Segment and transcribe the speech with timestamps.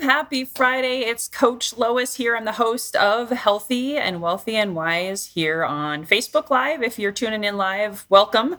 [0.00, 1.00] Happy Friday.
[1.00, 2.34] It's Coach Lois here.
[2.34, 6.82] I'm the host of Healthy and Wealthy and Wise here on Facebook Live.
[6.82, 8.56] If you're tuning in live, welcome.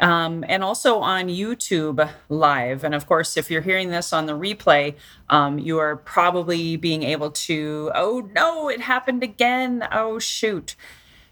[0.00, 2.84] Um, and also on YouTube Live.
[2.84, 4.94] And of course, if you're hearing this on the replay,
[5.30, 9.88] um, you are probably being able to, oh no, it happened again.
[9.90, 10.76] Oh shoot.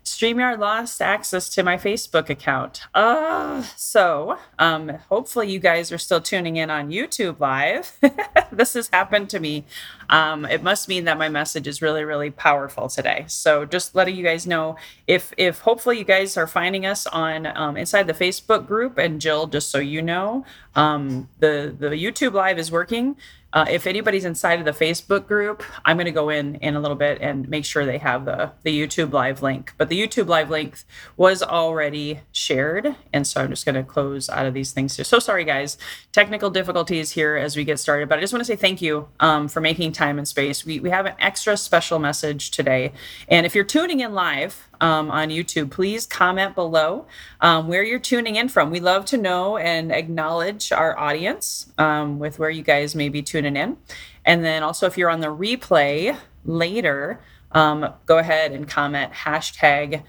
[0.04, 2.82] StreamYard lost access to my Facebook account.
[2.94, 7.92] Uh, so um, hopefully you guys are still tuning in on YouTube Live.
[8.52, 9.64] this has happened to me.
[10.08, 13.24] Um, it must mean that my message is really, really powerful today.
[13.28, 14.76] So just letting you guys know
[15.06, 18.98] if if hopefully you guys are finding us on um, inside the Facebook group.
[18.98, 23.16] And Jill, just so you know, um, the the YouTube Live is working.
[23.52, 26.80] Uh, if anybody's inside of the Facebook group, I'm going to go in in a
[26.80, 29.74] little bit and make sure they have the the YouTube live link.
[29.76, 30.78] But the YouTube live link
[31.16, 35.04] was already shared, and so I'm just going to close out of these things here.
[35.04, 35.78] So sorry, guys,
[36.12, 38.08] technical difficulties here as we get started.
[38.08, 40.64] But I just want to say thank you um, for making time and space.
[40.64, 42.92] We we have an extra special message today,
[43.28, 47.06] and if you're tuning in live um, on YouTube, please comment below
[47.40, 48.70] um, where you're tuning in from.
[48.70, 53.22] We love to know and acknowledge our audience um, with where you guys may be
[53.22, 53.76] tuning in.
[54.24, 57.20] And then also, if you're on the replay later,
[57.52, 60.02] um, go ahead and comment hashtag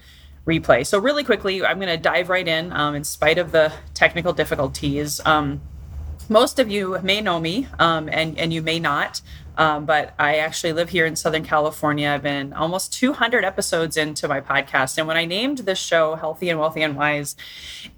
[0.46, 0.86] replay.
[0.86, 4.32] So, really quickly, I'm going to dive right in um, in spite of the technical
[4.32, 5.20] difficulties.
[5.24, 5.60] Um,
[6.28, 9.20] most of you may know me and, and you may not.
[9.56, 12.08] Um, but I actually live here in Southern California.
[12.08, 14.96] I've been almost 200 episodes into my podcast.
[14.96, 17.36] And when I named this show Healthy and Wealthy and Wise,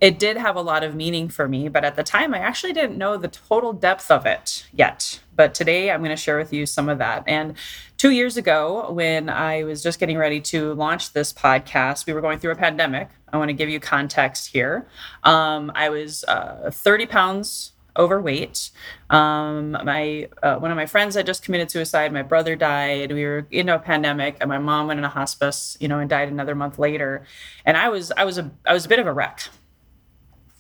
[0.01, 1.69] it did have a lot of meaning for me.
[1.69, 5.21] But at the time, I actually didn't know the total depth of it yet.
[5.35, 7.25] But today, I'm going to share with you some of that.
[7.27, 7.55] And
[7.97, 12.21] two years ago, when I was just getting ready to launch this podcast, we were
[12.21, 13.09] going through a pandemic.
[13.33, 14.87] I want to give you context here.
[15.23, 18.71] Um, I was uh, 30 pounds overweight.
[19.11, 22.13] Um, my uh, one of my friends had just committed suicide.
[22.13, 23.13] My brother died.
[23.13, 26.11] We were in a pandemic, and my mom went in a hospice, you know, and
[26.11, 27.27] died another month later.
[27.65, 29.49] And I was I was a I was a bit of a wreck.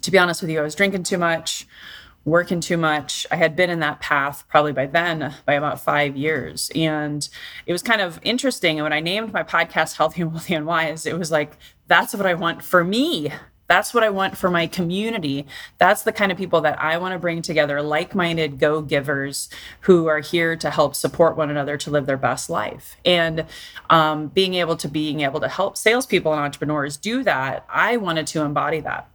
[0.02, 1.66] To be honest with you, I was drinking too much,
[2.24, 3.26] working too much.
[3.30, 7.28] I had been in that path probably by then by about five years, and
[7.66, 8.78] it was kind of interesting.
[8.78, 12.14] And when I named my podcast "Healthy and Wealthy and Wise," it was like that's
[12.14, 13.32] what I want for me
[13.66, 15.46] that's what I want for my community.
[15.78, 19.48] That's the kind of people that I want to bring together, like minded go givers
[19.80, 22.96] who are here to help support one another to live their best life.
[23.04, 23.46] And
[23.88, 28.26] um, being able to being able to help salespeople and entrepreneurs do that, I wanted
[28.28, 29.08] to embody that.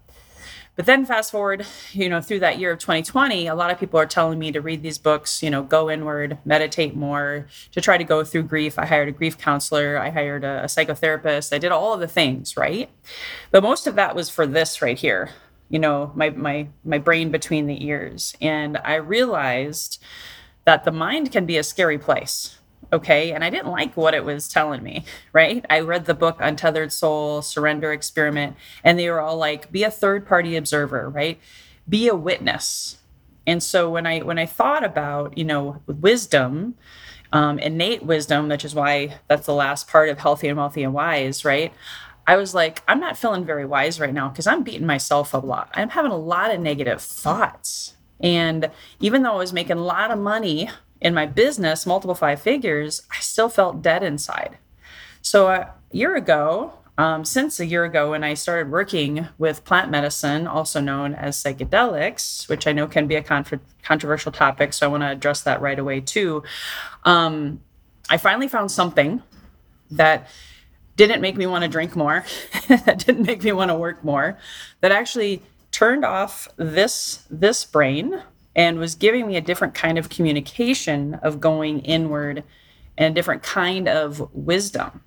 [0.79, 3.99] But then fast forward, you know, through that year of 2020, a lot of people
[3.99, 7.97] are telling me to read these books, you know, go inward, meditate more, to try
[7.97, 8.79] to go through grief.
[8.79, 12.07] I hired a grief counselor, I hired a, a psychotherapist, I did all of the
[12.07, 12.89] things, right?
[13.51, 15.31] But most of that was for this right here,
[15.67, 18.33] you know, my my my brain between the ears.
[18.39, 20.01] And I realized
[20.63, 22.57] that the mind can be a scary place
[22.91, 25.65] okay and i didn't like what it was telling me right?
[25.69, 29.91] I read the book untethered soul surrender experiment and they were all like be a
[29.91, 31.39] third party observer right?
[31.87, 32.97] Be a witness.
[33.47, 36.75] And so when i when i thought about you know wisdom
[37.31, 40.93] um, innate wisdom which is why that's the last part of healthy and wealthy and
[40.93, 41.73] wise right?
[42.27, 45.43] I was like i'm not feeling very wise right now because i'm beating myself up
[45.43, 45.69] a lot.
[45.73, 47.93] I'm having a lot of negative thoughts.
[48.19, 48.69] And
[48.99, 50.69] even though i was making a lot of money
[51.01, 54.57] in my business, multiple five figures, I still felt dead inside.
[55.21, 59.89] So a year ago, um, since a year ago when I started working with plant
[59.89, 64.89] medicine, also known as psychedelics, which I know can be a controversial topic, so I
[64.89, 66.43] want to address that right away too.
[67.05, 67.61] Um,
[68.09, 69.23] I finally found something
[69.91, 70.27] that
[70.97, 72.25] didn't make me want to drink more,
[72.67, 74.37] that didn't make me want to work more,
[74.81, 75.41] that actually
[75.71, 78.21] turned off this this brain
[78.59, 82.43] and was giving me a different kind of communication of going inward
[82.97, 85.01] and a different kind of wisdom.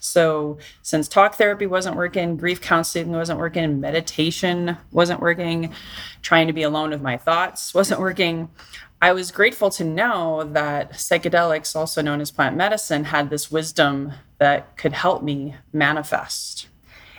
[0.00, 5.74] So, since talk therapy wasn't working, grief counseling wasn't working, meditation wasn't working,
[6.22, 8.48] trying to be alone with my thoughts wasn't working,
[9.02, 14.14] I was grateful to know that psychedelics, also known as plant medicine, had this wisdom
[14.38, 16.68] that could help me manifest.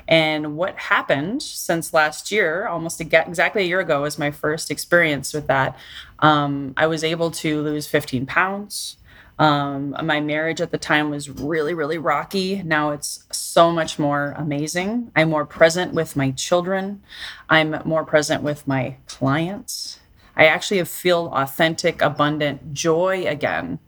[0.07, 5.33] And what happened since last year, almost exactly a year ago, was my first experience
[5.33, 5.77] with that.
[6.19, 8.97] Um, I was able to lose 15 pounds.
[9.37, 12.63] Um, my marriage at the time was really, really rocky.
[12.63, 15.11] Now it's so much more amazing.
[15.15, 17.01] I'm more present with my children.
[17.49, 19.99] I'm more present with my clients.
[20.37, 23.79] I actually feel authentic, abundant joy again.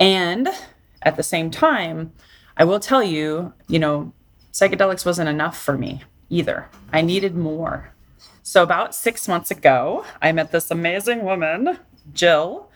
[0.00, 0.48] And
[1.02, 2.12] at the same time,
[2.56, 4.12] I will tell you, you know,
[4.54, 6.68] psychedelics wasn't enough for me either.
[6.92, 7.92] I needed more.
[8.42, 11.78] So, about six months ago, I met this amazing woman,
[12.12, 12.70] Jill,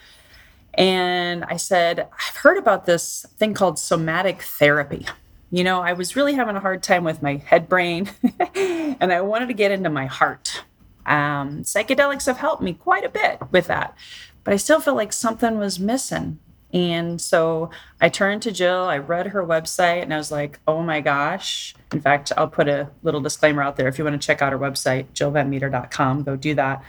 [0.75, 5.07] and I said, I've heard about this thing called somatic therapy.
[5.51, 8.11] You know, I was really having a hard time with my head brain,
[8.55, 10.63] and I wanted to get into my heart.
[11.07, 13.97] Um, psychedelics have helped me quite a bit with that,
[14.45, 16.39] but I still felt like something was missing.
[16.73, 17.71] And so
[18.01, 21.75] I turned to Jill, I read her website, and I was like, oh my gosh.
[21.93, 23.89] In fact, I'll put a little disclaimer out there.
[23.89, 26.85] If you want to check out her website, jillvanmeter.com, go do that.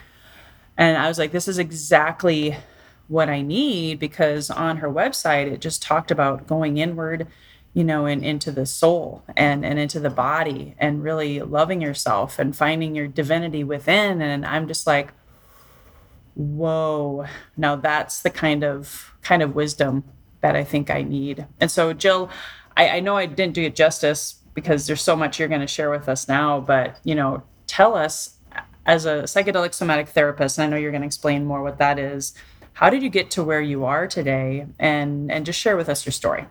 [0.78, 2.58] And I was like, this is exactly
[3.08, 7.28] what I need because on her website, it just talked about going inward,
[7.74, 12.38] you know, and into the soul and, and into the body and really loving yourself
[12.38, 14.22] and finding your divinity within.
[14.22, 15.14] And I'm just like,
[16.40, 17.26] whoa
[17.58, 20.06] now that's the kind of kind of wisdom
[20.40, 22.30] that i think i need and so jill
[22.78, 25.68] i, I know i didn't do it justice because there's so much you're going to
[25.68, 28.38] share with us now but you know tell us
[28.86, 32.00] as a psychedelic somatic therapist and i know you're going to explain more what that
[32.00, 32.34] is
[32.72, 36.06] how did you get to where you are today and and just share with us
[36.06, 36.46] your story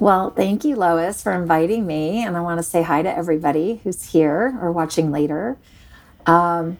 [0.00, 2.22] well, thank you, Lois, for inviting me.
[2.22, 5.58] And I want to say hi to everybody who's here or watching later.
[6.24, 6.78] Um,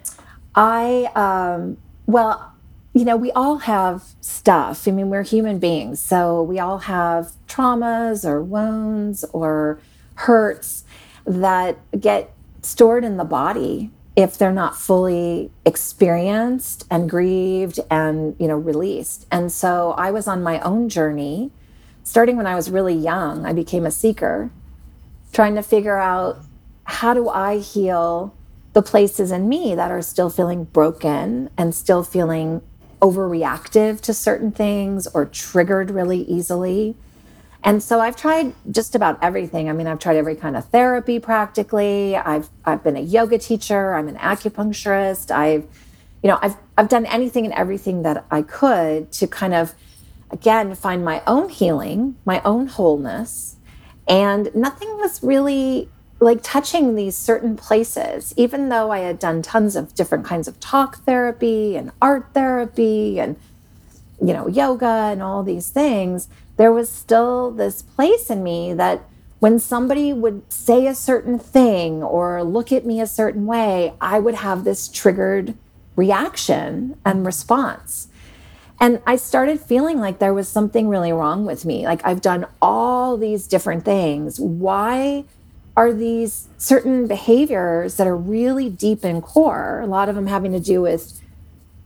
[0.58, 2.52] I, um, well,
[2.92, 4.88] you know, we all have stuff.
[4.88, 6.00] I mean, we're human beings.
[6.00, 9.78] So we all have traumas or wounds or
[10.16, 10.82] hurts
[11.24, 18.48] that get stored in the body if they're not fully experienced and grieved and, you
[18.48, 19.28] know, released.
[19.30, 21.52] And so I was on my own journey
[22.02, 23.46] starting when I was really young.
[23.46, 24.50] I became a seeker
[25.32, 26.40] trying to figure out
[26.82, 28.34] how do I heal
[28.78, 32.62] the places in me that are still feeling broken and still feeling
[33.02, 36.94] overreactive to certain things or triggered really easily.
[37.64, 39.68] And so I've tried just about everything.
[39.68, 42.14] I mean, I've tried every kind of therapy practically.
[42.14, 45.32] I've I've been a yoga teacher, I'm an acupuncturist.
[45.32, 45.66] I've
[46.22, 49.74] you know, I've I've done anything and everything that I could to kind of
[50.30, 53.56] again find my own healing, my own wholeness.
[54.06, 55.88] And nothing was really
[56.20, 60.58] like touching these certain places, even though I had done tons of different kinds of
[60.58, 63.36] talk therapy and art therapy and,
[64.20, 69.02] you know, yoga and all these things, there was still this place in me that
[69.38, 74.18] when somebody would say a certain thing or look at me a certain way, I
[74.18, 75.54] would have this triggered
[75.94, 78.08] reaction and response.
[78.80, 81.84] And I started feeling like there was something really wrong with me.
[81.84, 84.40] Like I've done all these different things.
[84.40, 85.24] Why?
[85.78, 90.50] Are these certain behaviors that are really deep in core, a lot of them having
[90.50, 91.22] to do with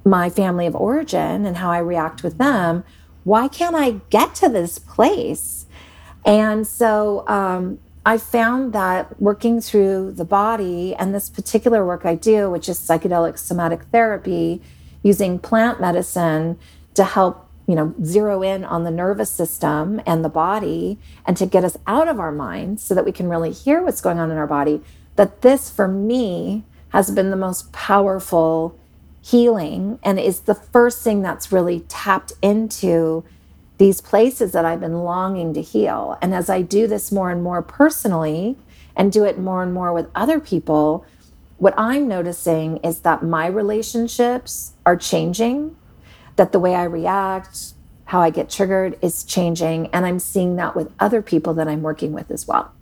[0.03, 2.85] my family of origin and how I react with them.
[3.25, 5.67] Why can't I get to this place?
[6.25, 12.15] And so um, I found that working through the body and this particular work I
[12.15, 14.63] do, which is psychedelic somatic therapy,
[15.03, 16.59] using plant medicine
[16.95, 21.47] to help you know, zero in on the nervous system and the body and to
[21.47, 24.31] get us out of our minds so that we can really hear what's going on
[24.31, 24.83] in our body.
[25.17, 28.79] That this, for me, has been the most powerful
[29.23, 33.25] healing and is the first thing that's really tapped into
[33.79, 36.19] these places that I've been longing to heal.
[36.21, 38.59] And as I do this more and more personally
[38.95, 41.07] and do it more and more with other people,
[41.57, 45.75] what I'm noticing is that my relationships are changing
[46.37, 47.75] that the way I react,
[48.07, 49.89] how I get triggered is changing.
[49.89, 52.73] And I'm seeing that with other people that I'm working with as well.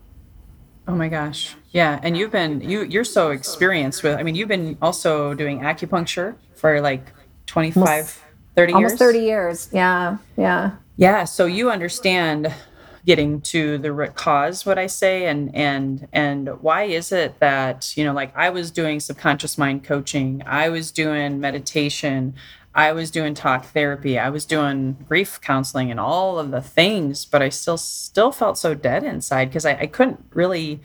[0.88, 1.54] Oh my gosh.
[1.70, 2.00] Yeah.
[2.02, 6.34] And you've been, you, you're so experienced with, I mean, you've been also doing acupuncture
[6.56, 7.12] for like
[7.46, 8.18] 25, almost,
[8.56, 8.76] 30 years.
[8.76, 9.68] Almost 30 years.
[9.72, 10.16] Yeah.
[10.36, 10.72] Yeah.
[10.96, 11.24] Yeah.
[11.24, 12.52] So you understand
[13.06, 17.96] getting to the root cause what i say and and and why is it that
[17.96, 22.34] you know like i was doing subconscious mind coaching i was doing meditation
[22.74, 27.24] I was doing talk therapy, I was doing grief counseling and all of the things,
[27.24, 30.80] but I still still felt so dead inside because I, I couldn't really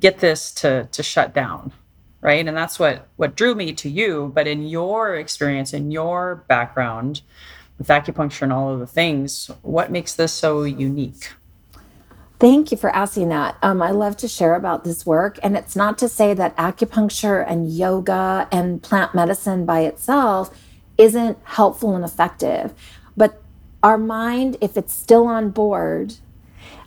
[0.00, 1.72] get this to to shut down.
[2.20, 2.46] Right.
[2.46, 4.32] And that's what what drew me to you.
[4.34, 7.22] But in your experience, in your background
[7.78, 11.30] with acupuncture and all of the things, what makes this so unique?
[12.40, 13.56] Thank you for asking that.
[13.62, 15.38] Um, I love to share about this work.
[15.42, 20.50] And it's not to say that acupuncture and yoga and plant medicine by itself
[20.98, 22.74] isn't helpful and effective.
[23.16, 23.40] But
[23.82, 26.14] our mind, if it's still on board,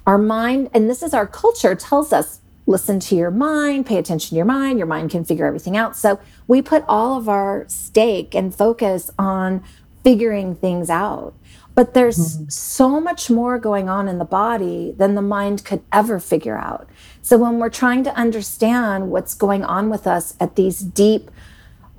[0.06, 4.30] our mind, and this is our culture, tells us listen to your mind, pay attention
[4.30, 5.96] to your mind, your mind can figure everything out.
[5.96, 9.64] So we put all of our stake and focus on
[10.04, 11.34] figuring things out.
[11.74, 12.50] But there's mm-hmm.
[12.50, 16.90] so much more going on in the body than the mind could ever figure out.
[17.22, 21.32] So when we're trying to understand what's going on with us at these deep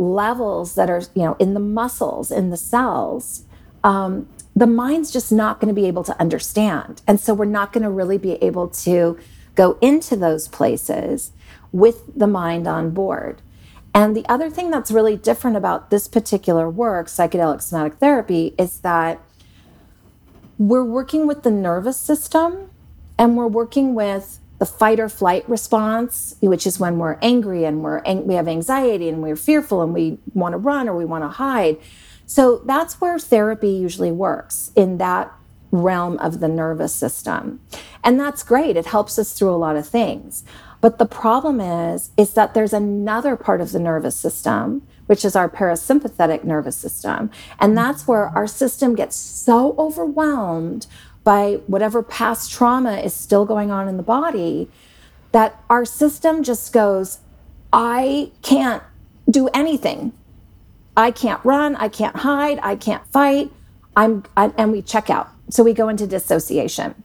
[0.02, 3.44] levels that are, you know, in the muscles, in the cells,
[3.84, 7.00] um, the mind's just not going to be able to understand.
[7.06, 9.18] And so we're not going to really be able to
[9.54, 11.32] go into those places
[11.72, 13.40] with the mind on board.
[13.94, 18.80] And the other thing that's really different about this particular work, psychedelic somatic therapy, is
[18.80, 19.20] that
[20.58, 22.70] we're working with the nervous system
[23.18, 27.82] and we're working with the fight or flight response, which is when we're angry and
[27.82, 31.24] we're we have anxiety and we're fearful and we want to run or we want
[31.24, 31.76] to hide.
[32.26, 35.32] So that's where therapy usually works in that
[35.72, 37.58] realm of the nervous system.
[38.04, 38.76] And that's great.
[38.76, 40.44] It helps us through a lot of things.
[40.80, 45.36] But the problem is is that there's another part of the nervous system which is
[45.36, 47.30] our parasympathetic nervous system.
[47.58, 50.86] And that's where our system gets so overwhelmed
[51.24, 54.68] by whatever past trauma is still going on in the body
[55.32, 57.18] that our system just goes,
[57.72, 58.82] I can't
[59.28, 60.12] do anything.
[60.96, 63.50] I can't run, I can't hide, I can't fight.
[63.96, 65.30] I'm I, and we check out.
[65.48, 67.02] So we go into dissociation.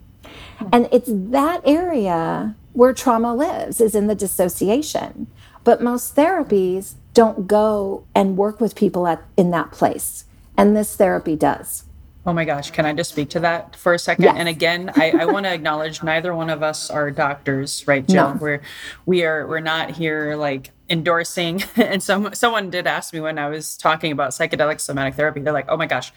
[0.57, 0.67] Hmm.
[0.73, 5.27] And it's that area where trauma lives is in the dissociation.
[5.63, 10.25] But most therapies don't go and work with people at in that place.
[10.55, 11.83] And this therapy does.
[12.27, 14.25] Oh my gosh, can I just speak to that for a second?
[14.25, 14.35] Yes.
[14.37, 18.33] And again, I, I want to acknowledge neither one of us are doctors, right, Jill?
[18.33, 18.37] No.
[18.37, 18.61] We're
[19.05, 21.63] we are we're not here like endorsing.
[21.77, 25.53] And some someone did ask me when I was talking about psychedelic somatic therapy, they're
[25.53, 26.11] like, oh my gosh,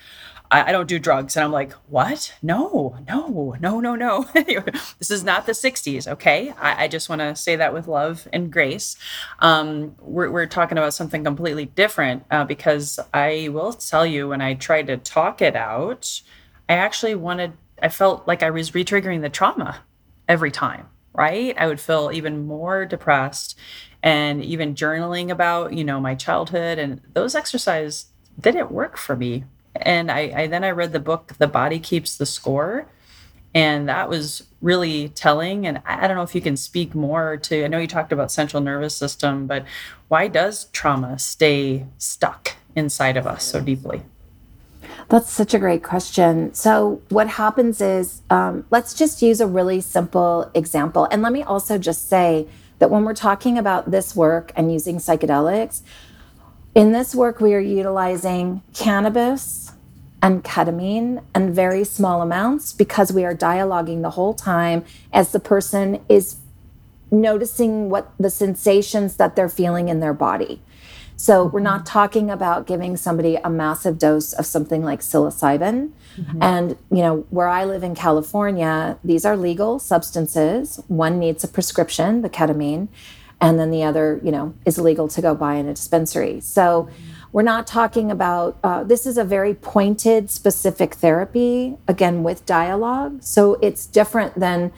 [0.50, 1.36] I, I don't do drugs.
[1.36, 2.34] And I'm like, what?
[2.42, 4.22] No, no, no, no, no.
[4.32, 6.52] this is not the 60s, okay?
[6.58, 8.96] I, I just want to say that with love and grace.
[9.38, 14.40] Um, we're, we're talking about something completely different uh, because I will tell you when
[14.40, 16.22] I tried to talk it out,
[16.68, 17.52] I actually wanted,
[17.82, 19.82] I felt like I was retriggering the trauma
[20.28, 21.56] every time, right?
[21.58, 23.56] I would feel even more depressed
[24.02, 28.06] and even journaling about, you know, my childhood and those exercises
[28.40, 29.44] didn't work for me
[29.82, 32.86] and I, I then I read the book The Body Keeps the Score,
[33.54, 35.66] and that was really telling.
[35.66, 37.64] And I don't know if you can speak more to.
[37.64, 39.64] I know you talked about central nervous system, but
[40.08, 44.02] why does trauma stay stuck inside of us so deeply?
[45.08, 46.54] That's such a great question.
[46.54, 51.08] So, what happens is, um, let's just use a really simple example.
[51.10, 52.46] And let me also just say
[52.78, 55.82] that when we're talking about this work and using psychedelics,
[56.76, 59.69] in this work, we are utilizing cannabis
[60.22, 65.40] and ketamine in very small amounts because we are dialoguing the whole time as the
[65.40, 66.36] person is
[67.10, 70.62] noticing what the sensations that they're feeling in their body.
[71.16, 75.90] So we're not talking about giving somebody a massive dose of something like psilocybin.
[76.16, 76.42] Mm-hmm.
[76.42, 80.82] And, you know, where I live in California, these are legal substances.
[80.88, 82.88] One needs a prescription, the ketamine
[83.40, 86.40] and then the other, you know, is legal to go buy in a dispensary.
[86.40, 86.88] So
[87.32, 93.22] we're not talking about uh, this is a very pointed, specific therapy, again, with dialogue.
[93.22, 94.72] So it's different than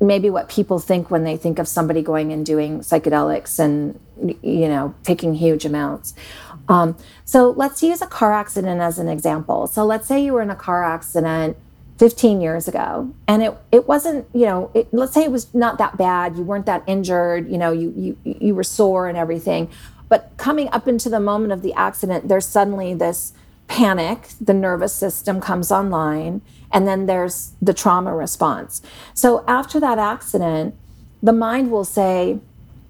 [0.00, 4.00] maybe what people think when they think of somebody going and doing psychedelics and,
[4.42, 6.14] you know, taking huge amounts.
[6.68, 9.66] Um, so let's use a car accident as an example.
[9.66, 11.56] So let's say you were in a car accident
[11.98, 15.78] 15 years ago and it it wasn't you know it, let's say it was not
[15.78, 19.70] that bad you weren't that injured you know you you you were sore and everything
[20.12, 23.32] but coming up into the moment of the accident there's suddenly this
[23.66, 28.82] panic the nervous system comes online and then there's the trauma response.
[29.14, 30.74] So after that accident
[31.22, 32.40] the mind will say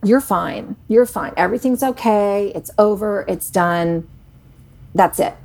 [0.02, 0.74] you're fine.
[0.88, 1.32] You're fine.
[1.36, 2.50] Everything's okay.
[2.56, 3.24] It's over.
[3.28, 4.08] It's done.
[4.92, 5.36] That's it.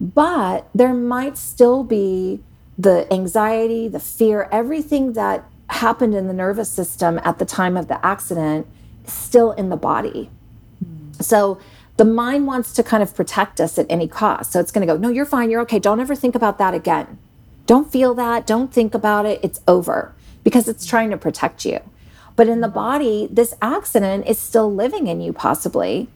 [0.00, 2.44] But there might still be
[2.78, 7.88] the anxiety, the fear, everything that happened in the nervous system at the time of
[7.88, 8.68] the accident
[9.04, 10.30] still in the body.
[11.22, 11.58] So
[11.96, 14.50] the the mind wants to kind of protect us at any cost.
[14.50, 15.50] So it's going to go, no, you're fine.
[15.50, 15.78] You're okay.
[15.78, 17.16] Don't ever think about that again.
[17.66, 18.44] Don't feel that.
[18.44, 19.38] Don't think about it.
[19.40, 20.12] It's over
[20.42, 21.78] because it's trying to protect you.
[22.34, 26.08] But in the body, this accident is still living in you, possibly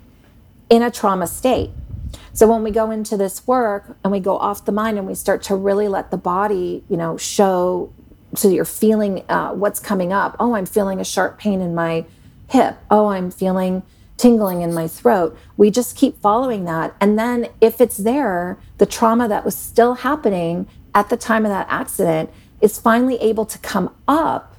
[0.69, 1.71] in a trauma state.
[2.33, 5.15] So when we go into this work and we go off the mind and we
[5.15, 7.93] start to really let the body, you know, show
[8.35, 10.35] so you're feeling uh, what's coming up.
[10.41, 12.07] Oh, I'm feeling a sharp pain in my
[12.49, 12.77] hip.
[12.91, 13.85] Oh, I'm feeling
[14.17, 15.37] tingling in my throat.
[15.57, 16.95] We just keep following that.
[17.01, 21.51] And then if it's there, the trauma that was still happening at the time of
[21.51, 22.31] that accident
[22.61, 24.57] is finally able to come up,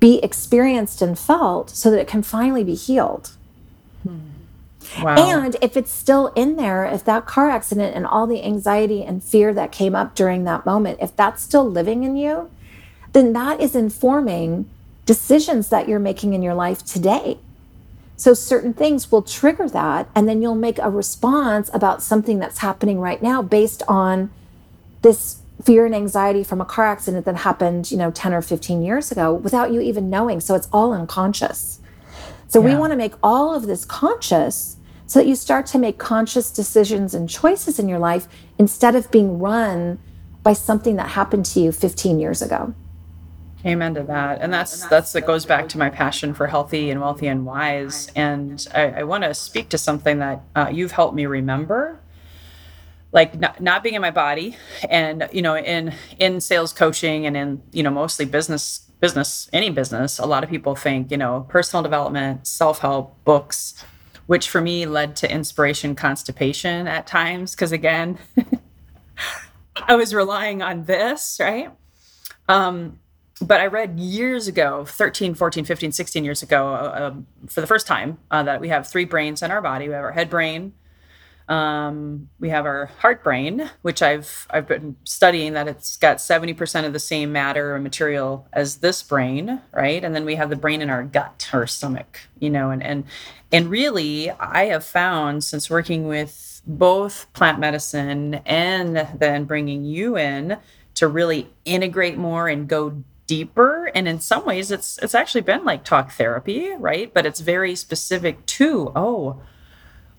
[0.00, 3.32] be experienced and felt so that it can finally be healed.
[4.02, 4.18] Hmm.
[5.00, 5.16] Wow.
[5.16, 9.24] And if it's still in there, if that car accident and all the anxiety and
[9.24, 12.50] fear that came up during that moment, if that's still living in you,
[13.12, 14.68] then that is informing
[15.06, 17.38] decisions that you're making in your life today.
[18.22, 22.58] So certain things will trigger that, and then you'll make a response about something that's
[22.58, 24.30] happening right now based on
[25.02, 28.80] this fear and anxiety from a car accident that happened, you know, 10 or 15
[28.80, 30.38] years ago without you even knowing.
[30.38, 31.80] So it's all unconscious.
[32.46, 32.66] So yeah.
[32.68, 34.76] we want to make all of this conscious
[35.08, 39.10] so that you start to make conscious decisions and choices in your life instead of
[39.10, 39.98] being run
[40.44, 42.72] by something that happened to you 15 years ago.
[43.64, 44.40] Amen to that.
[44.40, 48.10] And that's that's that goes back to my passion for healthy and wealthy and wise.
[48.16, 52.00] And I, I want to speak to something that uh, you've helped me remember,
[53.12, 54.56] like not, not being in my body,
[54.90, 59.70] and you know, in in sales coaching and in you know mostly business business any
[59.70, 60.18] business.
[60.18, 63.84] A lot of people think you know personal development, self help, books,
[64.26, 68.18] which for me led to inspiration constipation at times because again,
[69.76, 71.70] I was relying on this right.
[72.48, 72.98] Um,
[73.42, 77.66] but I read years ago, 13, 14, 15, 16 years ago, uh, um, for the
[77.66, 79.88] first time, uh, that we have three brains in our body.
[79.88, 80.72] We have our head brain,
[81.48, 86.86] um, we have our heart brain, which I've I've been studying that it's got 70%
[86.86, 90.02] of the same matter or material as this brain, right?
[90.02, 93.04] And then we have the brain in our gut or stomach, you know, and and
[93.50, 100.16] and really I have found since working with both plant medicine and then bringing you
[100.16, 100.58] in
[100.94, 105.64] to really integrate more and go deeper and in some ways it's it's actually been
[105.64, 107.12] like talk therapy right?
[107.14, 109.40] But it's very specific to oh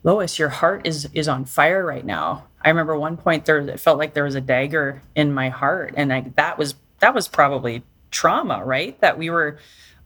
[0.04, 2.46] lois your heart is is on fire right now.
[2.62, 5.94] I remember one point there it felt like there was a dagger in my heart
[5.98, 9.00] and I, that was that was probably trauma right?
[9.02, 9.58] That we were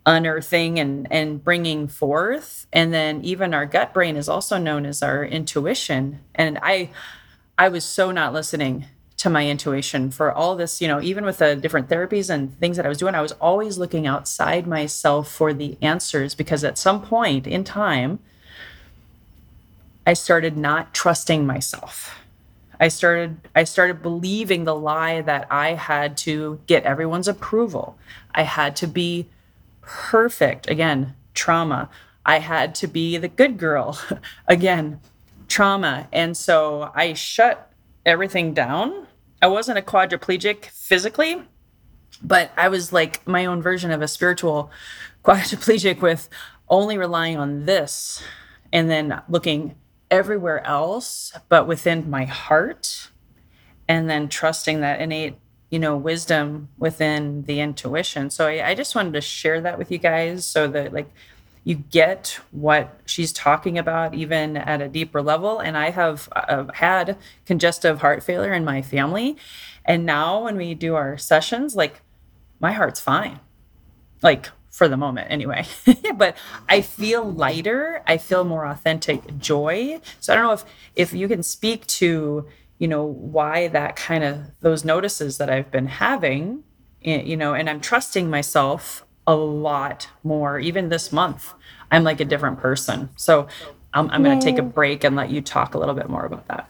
[0.06, 2.66] unearthing and and bringing forth.
[2.74, 6.22] And then even our gut brain is also known as our intuition.
[6.34, 6.90] And i
[7.58, 8.86] i was so not listening
[9.18, 12.78] to my intuition for all this, you know, even with the different therapies and things
[12.78, 16.78] that I was doing, I was always looking outside myself for the answers because at
[16.78, 18.20] some point in time,
[20.06, 22.20] I started not trusting myself.
[22.80, 27.98] I started I started believing the lie that I had to get everyone's approval.
[28.36, 29.28] I had to be
[29.82, 30.70] perfect.
[30.70, 31.90] Again, trauma.
[32.24, 34.00] I had to be the good girl.
[34.48, 35.00] Again,
[35.48, 36.08] trauma.
[36.14, 37.72] And so I shut
[38.06, 39.07] everything down
[39.42, 41.44] I wasn't a quadriplegic physically,
[42.22, 44.72] but I was like my own version of a spiritual
[45.24, 46.30] quadriplegic with
[46.70, 48.24] only relying on this
[48.74, 49.76] and then looking
[50.10, 53.10] everywhere else but within my heart
[53.90, 55.36] and then trusting that innate
[55.70, 58.30] you know wisdom within the intuition.
[58.30, 61.10] So I, I just wanted to share that with you guys so that like
[61.68, 65.60] you get what she's talking about even at a deeper level.
[65.60, 69.36] And i have uh, had congestive heart failure in my family.
[69.84, 72.00] And now when we do our sessions like
[72.62, 73.42] my heart's fine
[74.24, 75.66] like for the moment anyway.
[76.16, 76.38] But
[76.70, 78.02] i feel lighter.
[78.08, 80.00] I feel more authentic joy.
[80.22, 80.64] So i don't know if
[80.96, 82.48] if you can speak to
[82.80, 86.64] you know why that kind of those notices that i've been having
[87.04, 90.58] eh, you know and i'm trusting myself a lot more.
[90.60, 91.54] Even this month,
[91.92, 93.10] I'm like a different person.
[93.18, 93.48] So
[93.94, 96.26] I'm, I'm going to take a break and let you talk a little bit more
[96.26, 96.70] about that.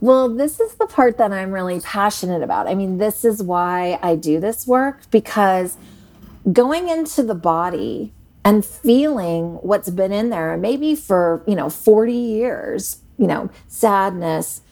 [0.00, 2.66] Well, this is the part that I'm really passionate about.
[2.66, 5.76] I mean, this is why I do this work because
[6.52, 8.12] going into the body
[8.44, 14.62] and feeling what's been in there, maybe for, you know, 40 years, you know, sadness,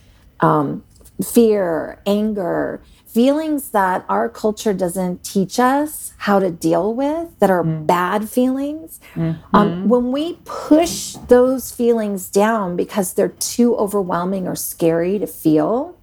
[0.41, 0.83] um,
[1.25, 7.65] fear, anger, feelings that our culture doesn't teach us how to deal with that are
[7.65, 7.87] mm.
[7.87, 9.57] bad feelings um, mm-hmm.
[9.57, 15.99] um, when we push those feelings down because they're too overwhelming or scary to feel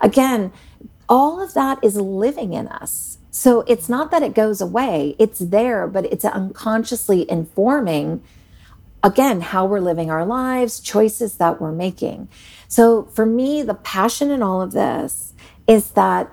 [0.00, 0.52] again
[1.08, 5.38] all of that is living in us so it's not that it goes away it's
[5.38, 8.22] there but it's unconsciously informing
[9.02, 12.28] again, how we're living our lives, choices that we're making.
[12.68, 15.32] So for me, the passion in all of this
[15.66, 16.30] is that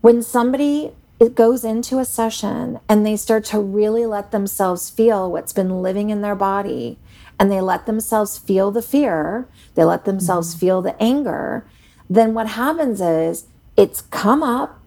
[0.00, 5.30] when somebody it goes into a session and they start to really let themselves feel
[5.30, 6.98] what's been living in their body
[7.38, 10.60] and they let themselves feel the fear, they let themselves mm-hmm.
[10.60, 11.66] feel the anger,
[12.08, 14.80] then what happens is it's come up,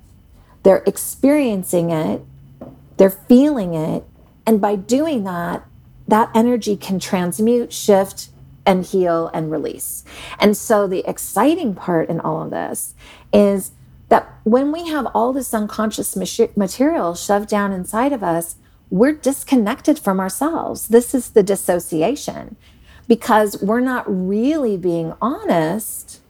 [0.63, 2.21] they're experiencing it,
[2.97, 4.03] they're feeling it,
[4.45, 5.63] and by doing that,
[6.07, 8.29] that energy can transmute, shift,
[8.65, 10.03] and heal and release.
[10.39, 12.93] And so the exciting part in all of this
[13.31, 13.71] is
[14.13, 16.15] that when we have all this unconscious
[16.55, 18.57] material shoved down inside of us,
[18.91, 20.89] we're disconnected from ourselves.
[20.89, 22.55] This is the dissociation
[23.07, 26.21] because we're not really being honest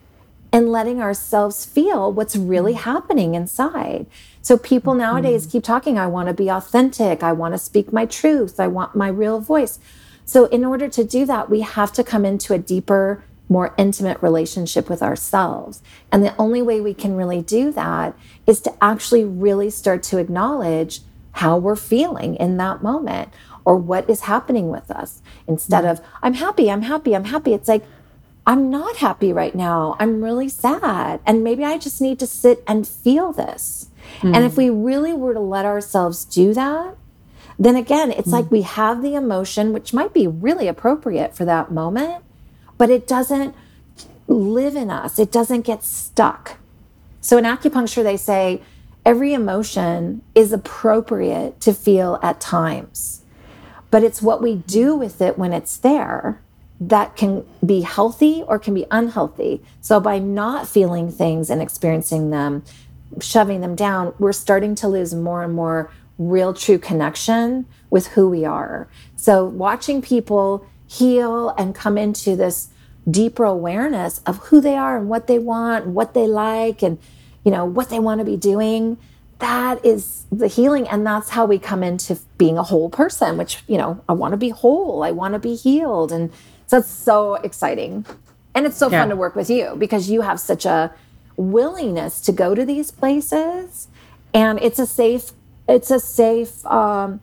[0.53, 4.05] and letting ourselves feel what's really happening inside.
[4.41, 5.51] So people nowadays mm-hmm.
[5.51, 8.95] keep talking, I want to be authentic, I want to speak my truth, I want
[8.95, 9.77] my real voice.
[10.23, 14.21] So in order to do that, we have to come into a deeper more intimate
[14.21, 15.81] relationship with ourselves.
[16.11, 20.17] And the only way we can really do that is to actually really start to
[20.17, 21.01] acknowledge
[21.33, 23.29] how we're feeling in that moment
[23.63, 27.53] or what is happening with us instead of, I'm happy, I'm happy, I'm happy.
[27.53, 27.85] It's like,
[28.45, 29.95] I'm not happy right now.
[29.99, 31.21] I'm really sad.
[31.25, 33.89] And maybe I just need to sit and feel this.
[34.19, 34.35] Mm.
[34.35, 36.97] And if we really were to let ourselves do that,
[37.57, 38.33] then again, it's mm.
[38.33, 42.23] like we have the emotion, which might be really appropriate for that moment,
[42.77, 43.55] but it doesn't
[44.27, 46.57] live in us, it doesn't get stuck.
[47.21, 48.61] So in acupuncture, they say
[49.05, 53.23] every emotion is appropriate to feel at times,
[53.91, 56.41] but it's what we do with it when it's there
[56.79, 59.61] that can be healthy or can be unhealthy.
[59.81, 62.63] So by not feeling things and experiencing them,
[63.21, 68.29] shoving them down, we're starting to lose more and more real true connection with who
[68.29, 68.87] we are.
[69.15, 72.69] So watching people heal and come into this
[73.09, 76.97] deeper awareness of who they are and what they want and what they like and
[77.43, 78.97] you know what they want to be doing
[79.39, 83.61] that is the healing and that's how we come into being a whole person which
[83.67, 86.31] you know i want to be whole i want to be healed and
[86.67, 88.05] so it's so exciting
[88.55, 89.01] and it's so yeah.
[89.01, 90.93] fun to work with you because you have such a
[91.35, 93.87] willingness to go to these places
[94.33, 95.31] and it's a safe
[95.67, 97.19] it's a safe um,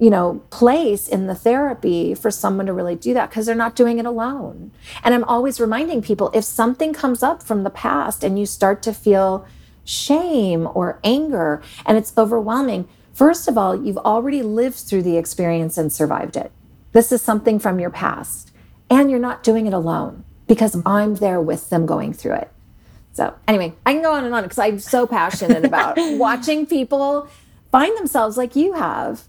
[0.00, 3.76] you know, place in the therapy for someone to really do that because they're not
[3.76, 4.72] doing it alone.
[5.04, 8.82] And I'm always reminding people if something comes up from the past and you start
[8.84, 9.46] to feel
[9.84, 15.76] shame or anger and it's overwhelming, first of all, you've already lived through the experience
[15.76, 16.50] and survived it.
[16.92, 18.52] This is something from your past.
[18.88, 22.50] And you're not doing it alone because I'm there with them going through it.
[23.12, 27.28] So, anyway, I can go on and on because I'm so passionate about watching people
[27.70, 29.28] find themselves like you have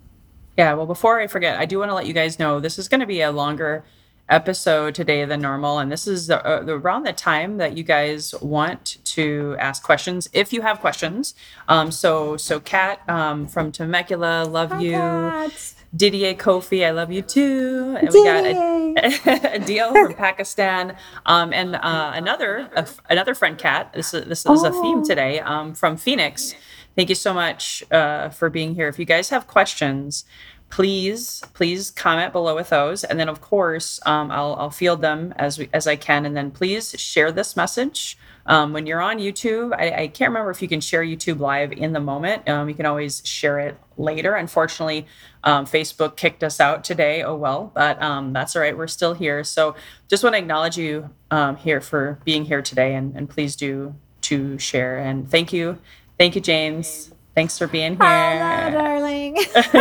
[0.58, 2.88] yeah, well, before I forget, I do want to let you guys know this is
[2.88, 3.84] going to be a longer
[4.30, 5.80] episode today than normal.
[5.80, 9.84] And this is the, uh, the, around the time that you guys want to ask
[9.84, 11.36] questions, if you have questions.
[11.68, 14.92] Um, so, so Kat um, from Temecula, love Hi, you.
[14.92, 15.74] Kat.
[15.94, 17.98] Didier Kofi, I love you too.
[18.00, 22.70] And we got a, a deal from Pakistan, um, and uh, another
[23.10, 23.92] another friend, Kat.
[23.92, 24.68] This is this is oh.
[24.68, 25.06] a theme oh.
[25.06, 26.56] today um, from Phoenix.
[26.96, 28.88] Thank you so much uh, for being here.
[28.88, 30.26] If you guys have questions,
[30.72, 33.04] please please comment below with those.
[33.04, 36.26] And then of course um, I'll, I'll field them as we, as i can.
[36.26, 39.74] And then please share this message um, when you're on youtube.
[39.74, 42.50] I, I, can't remember if you can share youtube live in the moment.
[42.50, 44.34] Um, you can always share it later.
[44.34, 45.06] Unfortunately
[45.44, 47.22] um, facebook kicked us out today.
[47.22, 48.76] Oh well but um, that's all right.
[48.76, 49.44] We're still here.
[49.44, 49.76] So
[50.08, 52.96] just want to acknowledge you um, here for being here today.
[52.96, 54.98] And, and please do to share.
[54.98, 55.78] And thank you
[56.22, 57.12] Thank you, James.
[57.34, 58.08] Thanks for being here.
[58.08, 59.34] Hello, darling.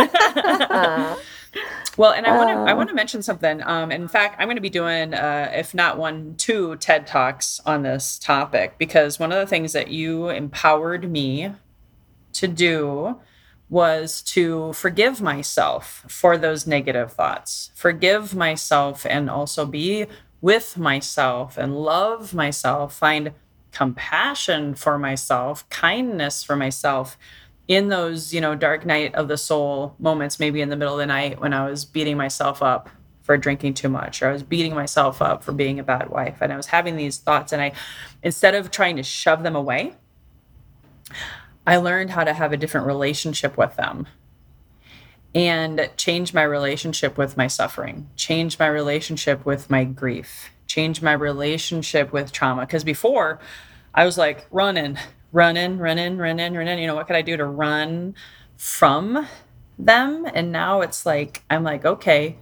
[1.97, 3.61] well, and I want to I want to mention something.
[3.61, 7.61] Um, in fact, I'm going to be doing, uh, if not one, two TED talks
[7.63, 11.51] on this topic because one of the things that you empowered me
[12.33, 13.19] to do
[13.69, 20.07] was to forgive myself for those negative thoughts, forgive myself, and also be
[20.41, 23.31] with myself and love myself, find
[23.71, 27.17] compassion for myself, kindness for myself
[27.67, 30.99] in those, you know, dark night of the soul moments, maybe in the middle of
[30.99, 32.89] the night when I was beating myself up
[33.21, 36.39] for drinking too much or I was beating myself up for being a bad wife
[36.41, 37.71] and I was having these thoughts and I
[38.23, 39.93] instead of trying to shove them away,
[41.65, 44.07] I learned how to have a different relationship with them
[45.33, 51.13] and change my relationship with my suffering, change my relationship with my grief, change my
[51.13, 52.61] relationship with trauma.
[52.61, 53.39] Because before
[53.93, 54.97] I was like running,
[55.31, 56.79] running, running, running, running.
[56.79, 58.15] You know, what could I do to run
[58.57, 59.27] from
[59.77, 60.25] them?
[60.33, 62.37] And now it's like, I'm like, okay,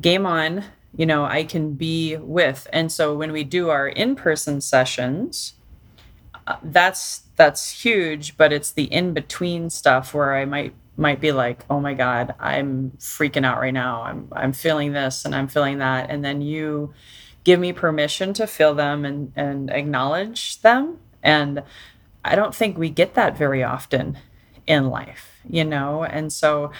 [0.00, 0.64] game on,
[0.96, 2.66] you know, I can be with.
[2.72, 5.54] And so when we do our in-person sessions,
[6.46, 11.64] uh, that's that's huge, but it's the in-between stuff where I might might be like,
[11.68, 14.02] "Oh my god, I'm freaking out right now.
[14.02, 16.94] I'm I'm feeling this and I'm feeling that." And then you
[17.46, 20.98] give me permission to feel them and and acknowledge them.
[21.22, 21.62] And
[22.24, 24.18] I don't think we get that very often
[24.66, 26.02] in life, you know?
[26.02, 26.72] And so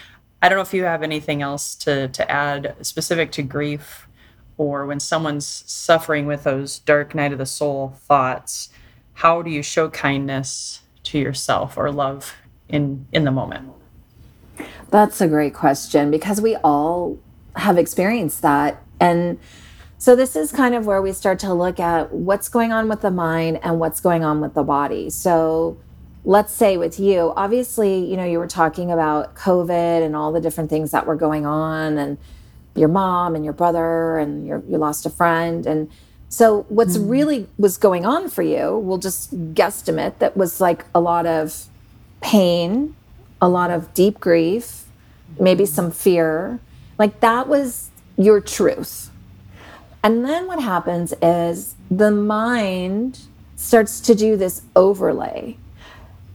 [0.42, 4.08] I don't know if you have anything else to to add specific to grief
[4.58, 8.70] or when someone's suffering with those dark night of the soul thoughts,
[9.14, 12.34] how do you show kindness to yourself or love
[12.68, 13.70] in in the moment?
[14.90, 17.20] That's a great question because we all
[17.54, 19.38] have experienced that and
[19.98, 23.00] so this is kind of where we start to look at what's going on with
[23.00, 25.08] the mind and what's going on with the body.
[25.08, 25.78] So
[26.24, 30.40] let's say with you, obviously, you know, you were talking about COVID and all the
[30.40, 32.18] different things that were going on and
[32.74, 35.64] your mom and your brother and your, you lost a friend.
[35.66, 35.90] And
[36.28, 37.10] so what's mm.
[37.10, 41.66] really was going on for you, we'll just guesstimate that was like a lot of
[42.20, 42.94] pain,
[43.40, 44.84] a lot of deep grief,
[45.40, 45.72] maybe mm-hmm.
[45.72, 46.60] some fear.
[46.98, 49.10] Like that was your truth
[50.06, 53.22] and then what happens is the mind
[53.56, 55.56] starts to do this overlay.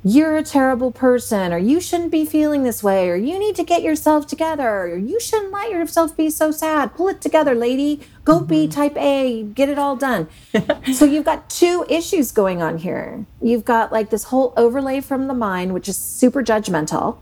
[0.04, 3.64] You're a terrible person, or you shouldn't be feeling this way, or you need to
[3.64, 6.94] get yourself together, or you shouldn't let yourself be so sad.
[6.96, 8.02] Pull it together, lady.
[8.26, 8.48] Go mm-hmm.
[8.48, 10.28] be type A, get it all done.
[10.94, 13.26] so you've got two issues going on here.
[13.42, 17.20] You've got like this whole overlay from the mind, which is super judgmental.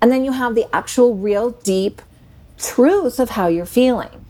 [0.00, 2.00] And then you have the actual, real, deep
[2.58, 4.23] truth of how you're feeling.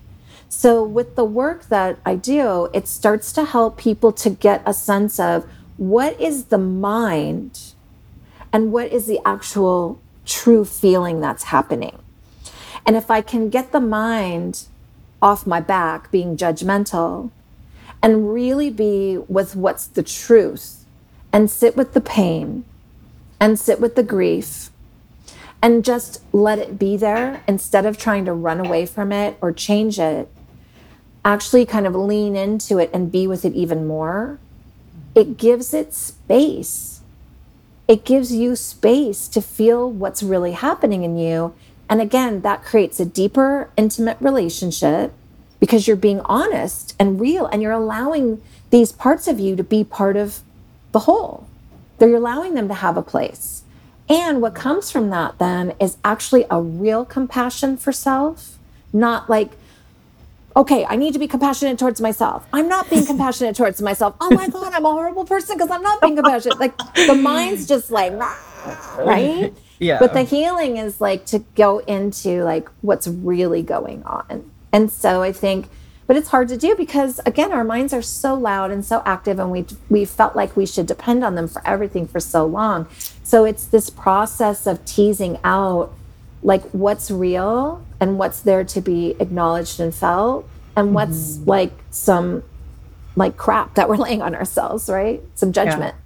[0.56, 4.72] So, with the work that I do, it starts to help people to get a
[4.72, 5.44] sense of
[5.76, 7.74] what is the mind
[8.52, 11.98] and what is the actual true feeling that's happening.
[12.86, 14.66] And if I can get the mind
[15.20, 17.30] off my back, being judgmental,
[18.00, 20.86] and really be with what's the truth,
[21.32, 22.64] and sit with the pain,
[23.40, 24.70] and sit with the grief,
[25.60, 29.52] and just let it be there instead of trying to run away from it or
[29.52, 30.28] change it
[31.24, 34.38] actually kind of lean into it and be with it even more,
[35.14, 37.00] it gives it space.
[37.86, 41.54] It gives you space to feel what's really happening in you.
[41.88, 45.12] And again, that creates a deeper, intimate relationship
[45.60, 49.84] because you're being honest and real and you're allowing these parts of you to be
[49.84, 50.40] part of
[50.92, 51.46] the whole.
[51.98, 53.62] They're allowing them to have a place.
[54.08, 58.58] And what comes from that then is actually a real compassion for self,
[58.92, 59.52] not like
[60.56, 62.46] okay, I need to be compassionate towards myself.
[62.52, 64.16] I'm not being compassionate towards myself.
[64.20, 66.58] Oh my God, I'm a horrible person because I'm not being compassionate.
[66.58, 68.12] Like the mind's just like,
[68.98, 69.52] right?
[69.80, 69.98] Yeah.
[69.98, 74.48] But the healing is like to go into like what's really going on.
[74.72, 75.68] And so I think,
[76.06, 79.40] but it's hard to do because again, our minds are so loud and so active
[79.40, 82.86] and we we felt like we should depend on them for everything for so long.
[83.24, 85.92] So it's this process of teasing out
[86.44, 91.48] like what's real and what's there to be acknowledged and felt and what's mm-hmm.
[91.48, 92.44] like some
[93.16, 95.22] like crap that we're laying on ourselves right?
[95.34, 95.96] Some judgment.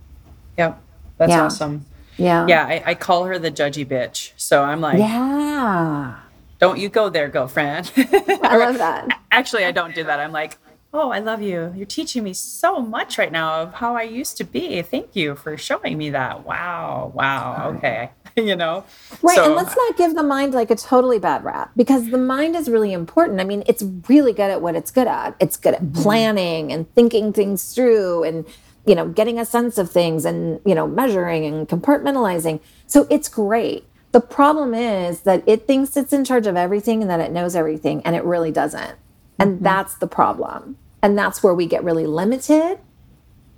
[0.57, 0.75] Yeah, yeah.
[1.19, 1.43] that's yeah.
[1.43, 1.85] awesome.
[2.17, 2.47] Yeah.
[2.47, 4.33] Yeah I, I, call her the judgy bitch.
[4.37, 6.21] So i'm like yeah.
[6.61, 7.93] Don't you go there girlfriend.
[7.97, 9.21] I love that.
[9.31, 10.21] Actually i don't do that.
[10.21, 10.57] I'm like
[10.95, 11.73] oh i love you.
[11.77, 14.83] You're teaching me so much right now of how i used to be.
[14.83, 16.47] Thank you for showing me that.
[16.47, 17.11] Wow.
[17.13, 17.75] Wow.
[17.77, 18.11] Okay
[18.47, 18.85] you know?
[19.23, 19.37] Right.
[19.37, 22.57] So, and let's not give the mind like a totally bad rap because the mind
[22.57, 23.41] is really important.
[23.41, 25.37] I mean, it's really good at what it's good at.
[25.41, 26.03] It's good at mm-hmm.
[26.03, 28.47] planning and thinking things through and,
[28.87, 32.61] you know, getting a sense of things and, you know, measuring and compartmentalizing.
[32.87, 33.87] So it's great.
[34.13, 37.55] The problem is that it thinks it's in charge of everything and that it knows
[37.55, 38.97] everything, and it really doesn't.
[39.39, 39.65] And mm-hmm.
[39.65, 40.79] that's the problem.
[41.03, 42.79] And that's where we get really limited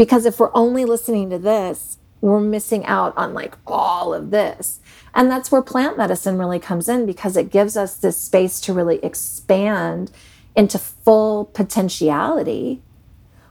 [0.01, 4.81] because if we're only listening to this, we're missing out on like all of this.
[5.15, 8.73] And that's where plant medicine really comes in because it gives us this space to
[8.73, 10.11] really expand
[10.55, 12.83] into full potentiality,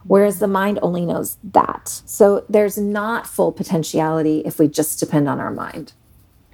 [0.04, 1.88] whereas the mind only knows that.
[2.06, 5.92] So there's not full potentiality if we just depend on our mind.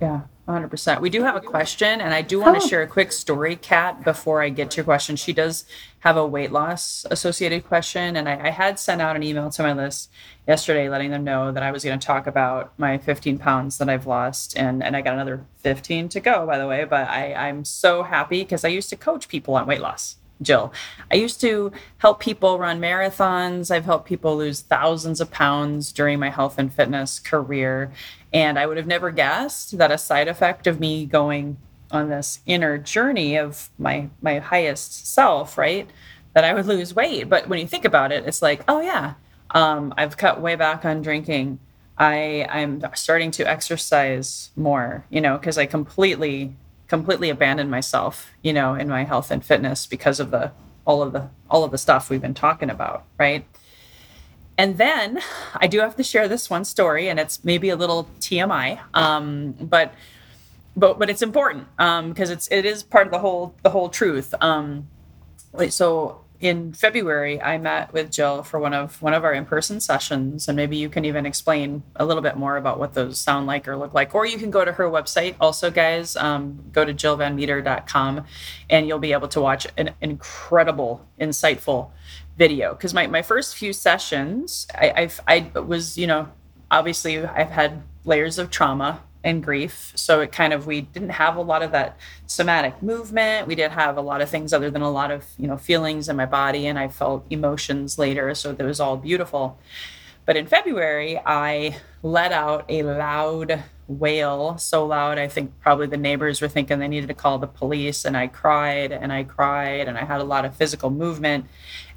[0.00, 0.22] Yeah.
[0.48, 1.00] 100%.
[1.00, 2.68] We do have a question, and I do want to oh.
[2.68, 5.16] share a quick story, Kat, before I get to your question.
[5.16, 5.64] She does
[6.00, 9.62] have a weight loss associated question, and I, I had sent out an email to
[9.62, 10.08] my list
[10.46, 13.88] yesterday letting them know that I was going to talk about my 15 pounds that
[13.88, 16.84] I've lost, and, and I got another 15 to go, by the way.
[16.84, 20.16] But I, I'm so happy because I used to coach people on weight loss.
[20.42, 20.72] Jill.
[21.10, 23.70] I used to help people run marathons.
[23.70, 27.90] I've helped people lose thousands of pounds during my health and fitness career.
[28.32, 31.56] And I would have never guessed that a side effect of me going
[31.90, 35.88] on this inner journey of my my highest self, right?
[36.34, 37.28] That I would lose weight.
[37.28, 39.14] But when you think about it, it's like, oh yeah,
[39.50, 41.60] um, I've cut way back on drinking.
[41.98, 46.54] I I'm starting to exercise more, you know, because I completely
[46.88, 50.52] completely abandoned myself, you know, in my health and fitness because of the
[50.84, 53.46] all of the all of the stuff we've been talking about, right?
[54.58, 55.20] And then
[55.54, 59.52] I do have to share this one story, and it's maybe a little TMI, um,
[59.52, 59.92] but
[60.76, 63.88] but but it's important because um, it's it is part of the whole the whole
[63.88, 64.34] truth.
[64.40, 64.88] Um,
[65.70, 70.48] so in February, I met with Jill for one of one of our in-person sessions,
[70.48, 73.66] and maybe you can even explain a little bit more about what those sound like
[73.66, 74.14] or look like.
[74.14, 75.34] Or you can go to her website.
[75.40, 78.24] Also, guys, um, go to jillvanmeter.com,
[78.68, 81.90] and you'll be able to watch an incredible, insightful
[82.36, 82.74] video.
[82.74, 86.28] Because my my first few sessions, I I've, I was you know
[86.70, 89.92] obviously I've had layers of trauma and grief.
[89.96, 93.48] So it kind of we didn't have a lot of that somatic movement.
[93.48, 96.08] We did have a lot of things other than a lot of, you know, feelings
[96.08, 99.58] in my body and I felt emotions later, so that was all beautiful.
[100.24, 105.96] But in February, I let out a loud wail, so loud I think probably the
[105.96, 109.88] neighbors were thinking they needed to call the police and I cried and I cried
[109.88, 111.46] and I had a lot of physical movement.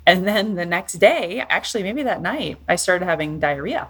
[0.09, 3.89] And then the next day, actually maybe that night, I started having diarrhea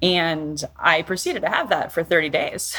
[0.00, 2.76] and I proceeded to have that for 30 days.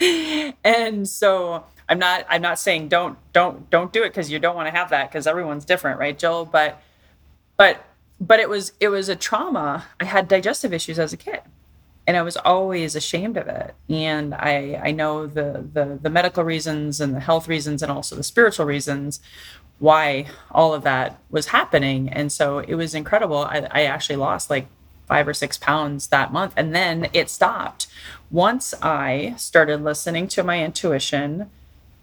[0.64, 4.56] and so I'm not I'm not saying don't don't don't do it because you don't
[4.56, 6.46] want to have that because everyone's different, right, Jill?
[6.46, 6.80] But
[7.58, 7.84] but
[8.18, 9.84] but it was it was a trauma.
[10.00, 11.42] I had digestive issues as a kid.
[12.08, 13.74] And I was always ashamed of it.
[13.90, 18.16] And I I know the the the medical reasons and the health reasons and also
[18.16, 19.20] the spiritual reasons
[19.78, 22.08] why all of that was happening.
[22.08, 23.38] And so it was incredible.
[23.38, 24.66] I, I actually lost like
[25.06, 26.54] five or six pounds that month.
[26.56, 27.86] And then it stopped.
[28.30, 31.50] Once I started listening to my intuition,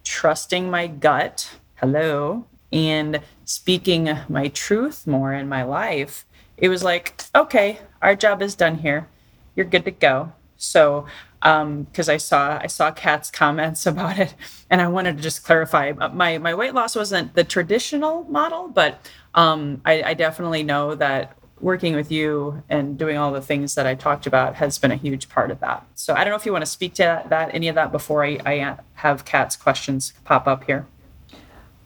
[0.04, 6.24] trusting my gut, hello, and speaking my truth more in my life,
[6.56, 9.08] it was like, okay, our job is done here.
[9.54, 10.32] You're good to go.
[10.56, 11.06] So,
[11.44, 14.34] because um, I saw I saw Kat's comments about it,
[14.70, 15.90] and I wanted to just clarify.
[15.90, 18.98] Uh, my my weight loss wasn't the traditional model, but
[19.34, 23.86] um, I, I definitely know that working with you and doing all the things that
[23.86, 25.86] I talked about has been a huge part of that.
[25.94, 28.24] So I don't know if you want to speak to that, any of that before
[28.24, 30.86] I, I have Kat's questions pop up here.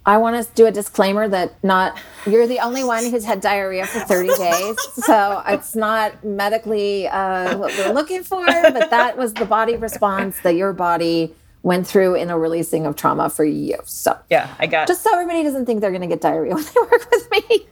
[0.08, 3.86] I want to do a disclaimer that not you're the only one who's had diarrhea
[3.86, 4.76] for 30 days.
[4.94, 10.40] So it's not medically uh, what we're looking for, but that was the body response
[10.40, 13.76] that your body went through in a releasing of trauma for you.
[13.84, 16.64] So yeah, I got just so everybody doesn't think they're going to get diarrhea when
[16.64, 17.66] they work with me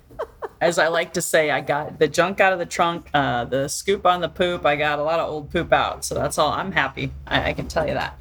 [0.60, 3.68] as I like to say, I got the junk out of the trunk, uh, the
[3.68, 4.64] scoop on the poop.
[4.64, 6.52] I got a lot of old poop out, so that's all.
[6.52, 7.12] I'm happy.
[7.26, 8.18] I, I can tell you that.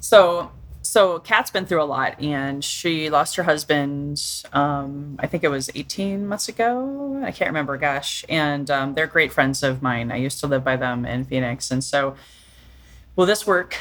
[0.00, 0.52] So,
[0.96, 4.18] so Kat's been through a lot, and she lost her husband.
[4.54, 7.20] Um, I think it was 18 months ago.
[7.22, 7.76] I can't remember.
[7.76, 10.10] Gosh, and um, they're great friends of mine.
[10.10, 12.16] I used to live by them in Phoenix, and so,
[13.14, 13.76] will this work?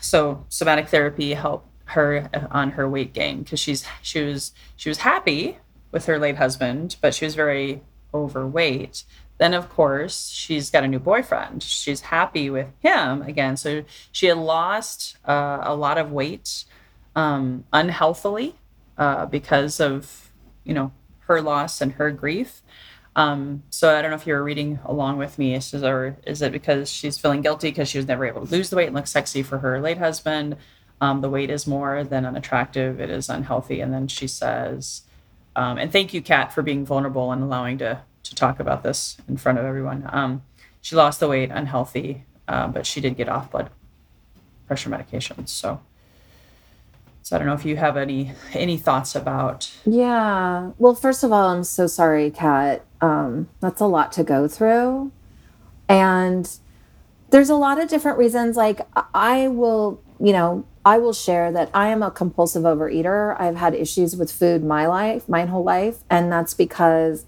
[0.00, 4.98] So, somatic therapy helped her on her weight gain because she's she was she was
[4.98, 5.58] happy
[5.90, 7.82] with her late husband, but she was very
[8.14, 9.02] overweight.
[9.42, 11.64] Then, of course, she's got a new boyfriend.
[11.64, 13.56] She's happy with him again.
[13.56, 16.64] So she had lost uh, a lot of weight
[17.16, 18.54] um, unhealthily
[18.96, 20.30] uh, because of,
[20.62, 20.92] you know,
[21.26, 22.62] her loss and her grief.
[23.16, 25.56] Um, so I don't know if you were reading along with me.
[25.56, 28.70] Is, or is it because she's feeling guilty because she was never able to lose
[28.70, 30.56] the weight and look sexy for her late husband?
[31.00, 33.00] Um, the weight is more than unattractive.
[33.00, 33.80] It is unhealthy.
[33.80, 35.02] And then she says,
[35.56, 38.02] um, and thank you, Kat, for being vulnerable and allowing to
[38.32, 40.08] to talk about this in front of everyone.
[40.10, 40.42] Um,
[40.80, 43.70] she lost the weight, unhealthy, uh, but she did get off blood
[44.66, 45.50] pressure medications.
[45.50, 45.80] So,
[47.22, 49.70] so I don't know if you have any any thoughts about.
[49.84, 50.72] Yeah.
[50.78, 52.84] Well, first of all, I'm so sorry, Kat.
[53.00, 55.12] Um, that's a lot to go through,
[55.88, 56.50] and
[57.30, 58.56] there's a lot of different reasons.
[58.56, 58.80] Like
[59.14, 63.38] I will, you know, I will share that I am a compulsive overeater.
[63.38, 67.26] I've had issues with food my life, my whole life, and that's because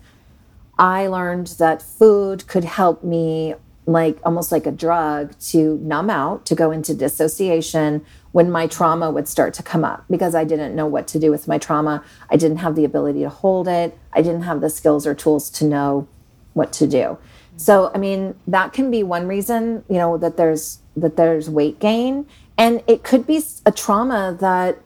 [0.79, 3.55] I learned that food could help me
[3.87, 9.11] like almost like a drug to numb out, to go into dissociation when my trauma
[9.11, 12.03] would start to come up because I didn't know what to do with my trauma.
[12.31, 13.97] I didn't have the ability to hold it.
[14.13, 16.09] I didn't have the skills or tools to know
[16.55, 17.19] what to do.
[17.57, 21.79] So, I mean, that can be one reason, you know, that there's that there's weight
[21.81, 24.79] gain and it could be a trauma that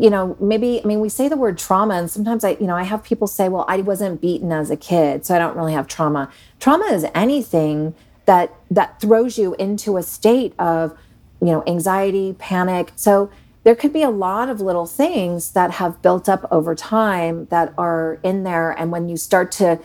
[0.00, 2.76] you know maybe i mean we say the word trauma and sometimes i you know
[2.76, 5.72] i have people say well i wasn't beaten as a kid so i don't really
[5.72, 6.30] have trauma
[6.60, 7.94] trauma is anything
[8.26, 10.96] that that throws you into a state of
[11.40, 12.92] you know, anxiety, panic.
[12.96, 13.30] So
[13.64, 17.72] there could be a lot of little things that have built up over time that
[17.76, 18.70] are in there.
[18.70, 19.78] And when you start to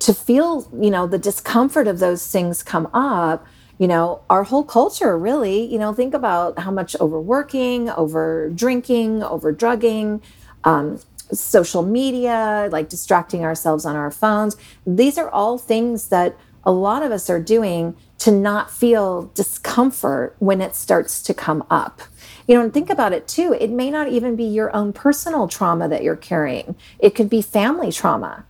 [0.00, 3.46] to feel, you know, the discomfort of those things come up,
[3.80, 9.22] you know, our whole culture really, you know, think about how much overworking, over drinking,
[9.22, 10.20] over drugging,
[10.64, 11.00] um,
[11.32, 14.54] social media, like distracting ourselves on our phones.
[14.86, 20.36] These are all things that a lot of us are doing to not feel discomfort
[20.40, 22.02] when it starts to come up.
[22.46, 23.56] You know, and think about it too.
[23.58, 27.40] It may not even be your own personal trauma that you're carrying, it could be
[27.40, 28.44] family trauma.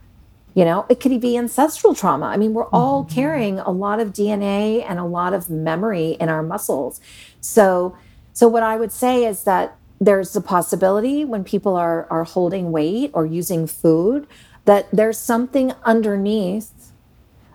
[0.54, 2.26] You know, it could be ancestral trauma.
[2.26, 3.14] I mean, we're all mm-hmm.
[3.14, 7.00] carrying a lot of DNA and a lot of memory in our muscles.
[7.40, 7.96] So,
[8.32, 12.72] so what I would say is that there's a possibility when people are are holding
[12.72, 14.26] weight or using food
[14.64, 16.92] that there's something underneath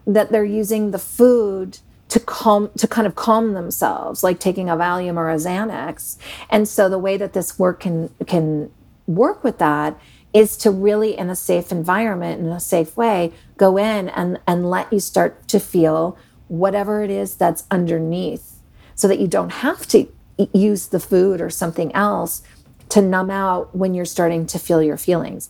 [0.05, 1.79] that they're using the food
[2.09, 6.17] to calm to kind of calm themselves like taking a valium or a xanax
[6.49, 8.71] and so the way that this work can can
[9.07, 9.99] work with that
[10.35, 14.69] is to really in a safe environment in a safe way go in and and
[14.69, 16.17] let you start to feel
[16.49, 18.59] whatever it is that's underneath
[18.93, 20.05] so that you don't have to
[20.53, 22.43] use the food or something else
[22.89, 25.49] to numb out when you're starting to feel your feelings.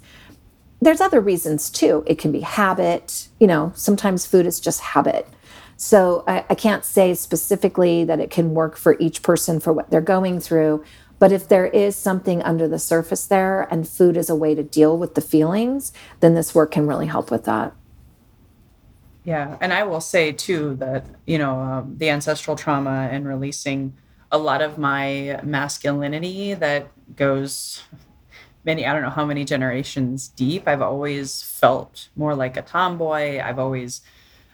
[0.79, 2.03] There's other reasons too.
[2.05, 3.27] It can be habit.
[3.39, 5.27] You know sometimes food is just habit.
[5.77, 9.89] So I, I can't say specifically that it can work for each person for what
[9.89, 10.83] they're going through.
[11.17, 14.63] But if there is something under the surface there and food is a way to
[14.63, 17.73] deal with the feelings, then this work can really help with that.
[19.23, 19.57] Yeah.
[19.59, 23.93] And I will say too that, you know, um, the ancestral trauma and releasing
[24.31, 27.83] a lot of my masculinity that goes
[28.65, 30.67] many, I don't know how many generations deep.
[30.67, 33.39] I've always felt more like a tomboy.
[33.39, 34.01] I've always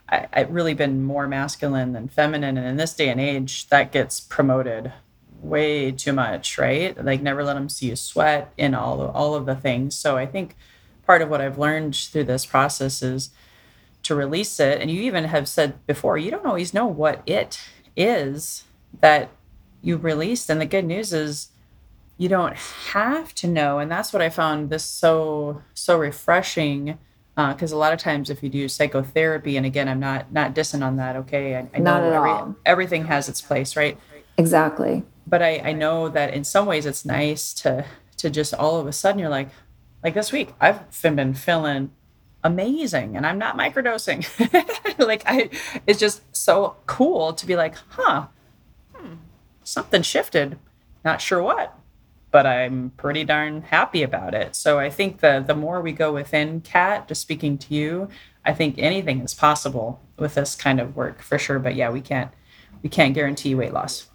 [0.07, 2.57] I, I've really been more masculine than feminine.
[2.57, 4.93] And in this day and age, that gets promoted
[5.41, 7.03] way too much, right?
[7.03, 9.95] Like never let them see you sweat in all of, all of the things.
[9.95, 10.55] So I think
[11.05, 13.31] part of what I've learned through this process is
[14.03, 14.81] to release it.
[14.81, 17.59] And you even have said before, you don't always know what it
[17.95, 18.65] is
[18.99, 19.29] that
[19.81, 20.49] you released.
[20.49, 21.49] And the good news is
[22.17, 23.79] you don't have to know.
[23.79, 26.97] And that's what I found this so, so refreshing
[27.35, 30.53] because uh, a lot of times if you do psychotherapy and again i'm not not
[30.53, 32.55] dissing on that okay i, I not at every, all.
[32.65, 33.97] everything has its place right
[34.37, 37.86] exactly but I, I know that in some ways it's nice to
[38.17, 39.49] to just all of a sudden you're like
[40.03, 41.91] like this week i've been feeling
[42.43, 44.21] amazing and i'm not microdosing
[44.99, 45.49] like i
[45.88, 48.27] it's just so cool to be like huh
[48.93, 49.15] hmm,
[49.63, 50.59] something shifted
[51.03, 51.77] not sure what
[52.32, 54.55] but I'm pretty darn happy about it.
[54.55, 58.07] So I think the the more we go within Kat, just speaking to you,
[58.45, 61.59] I think anything is possible with this kind of work for sure.
[61.59, 62.32] But yeah, we can't
[62.82, 64.07] we can't guarantee weight loss.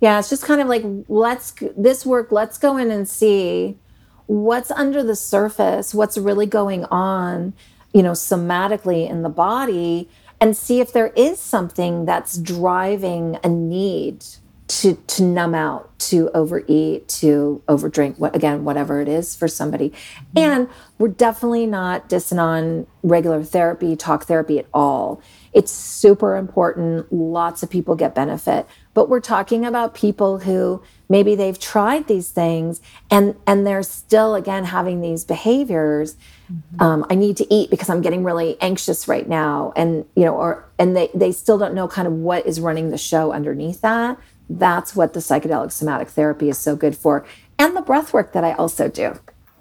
[0.00, 3.78] Yeah, it's just kind of like let's this work, let's go in and see
[4.26, 7.54] what's under the surface, what's really going on,
[7.94, 10.08] you know, somatically in the body
[10.40, 14.24] and see if there is something that's driving a need
[14.68, 19.90] to to numb out to overeat to overdrink what again whatever it is for somebody.
[19.90, 20.38] Mm-hmm.
[20.38, 20.68] and
[20.98, 25.22] we're definitely not dissing on regular therapy talk therapy at all.
[25.52, 27.12] It's super important.
[27.12, 28.66] Lots of people get benefit
[28.96, 32.80] but we're talking about people who maybe they've tried these things
[33.12, 36.16] and and they're still again having these behaviors
[36.52, 36.82] mm-hmm.
[36.82, 40.34] um, i need to eat because i'm getting really anxious right now and you know
[40.34, 43.80] or and they they still don't know kind of what is running the show underneath
[43.82, 44.18] that
[44.48, 47.24] that's what the psychedelic somatic therapy is so good for.
[47.58, 49.18] And the breath work that I also do.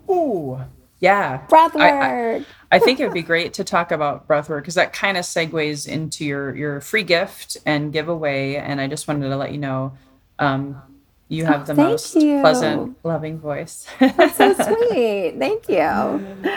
[0.09, 0.59] Ooh,
[0.99, 1.37] yeah.
[1.47, 1.83] Breath work.
[1.83, 4.93] I, I, I think it would be great to talk about breath work because that
[4.93, 8.55] kind of segues into your, your free gift and giveaway.
[8.55, 9.97] And I just wanted to let you know
[10.39, 10.81] um,
[11.27, 12.39] you have oh, the most you.
[12.41, 13.87] pleasant, loving voice.
[13.99, 14.53] That's so
[14.89, 15.35] sweet.
[15.37, 16.55] Thank you.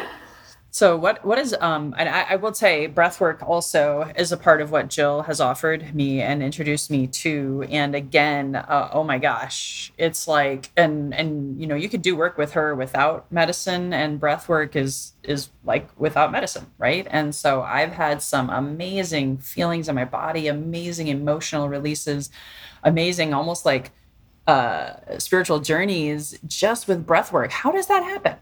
[0.70, 4.60] So what what is um and I, I, will say breathwork also is a part
[4.60, 7.66] of what Jill has offered me and introduced me to.
[7.70, 12.14] And again, uh, oh my gosh, it's like and and you know you could do
[12.14, 17.06] work with her without medicine, and breathwork is is like without medicine, right?
[17.10, 22.30] And so I've had some amazing feelings in my body, amazing emotional releases,
[22.84, 23.90] amazing almost like
[24.46, 27.50] uh, spiritual journeys just with breathwork.
[27.50, 28.36] How does that happen?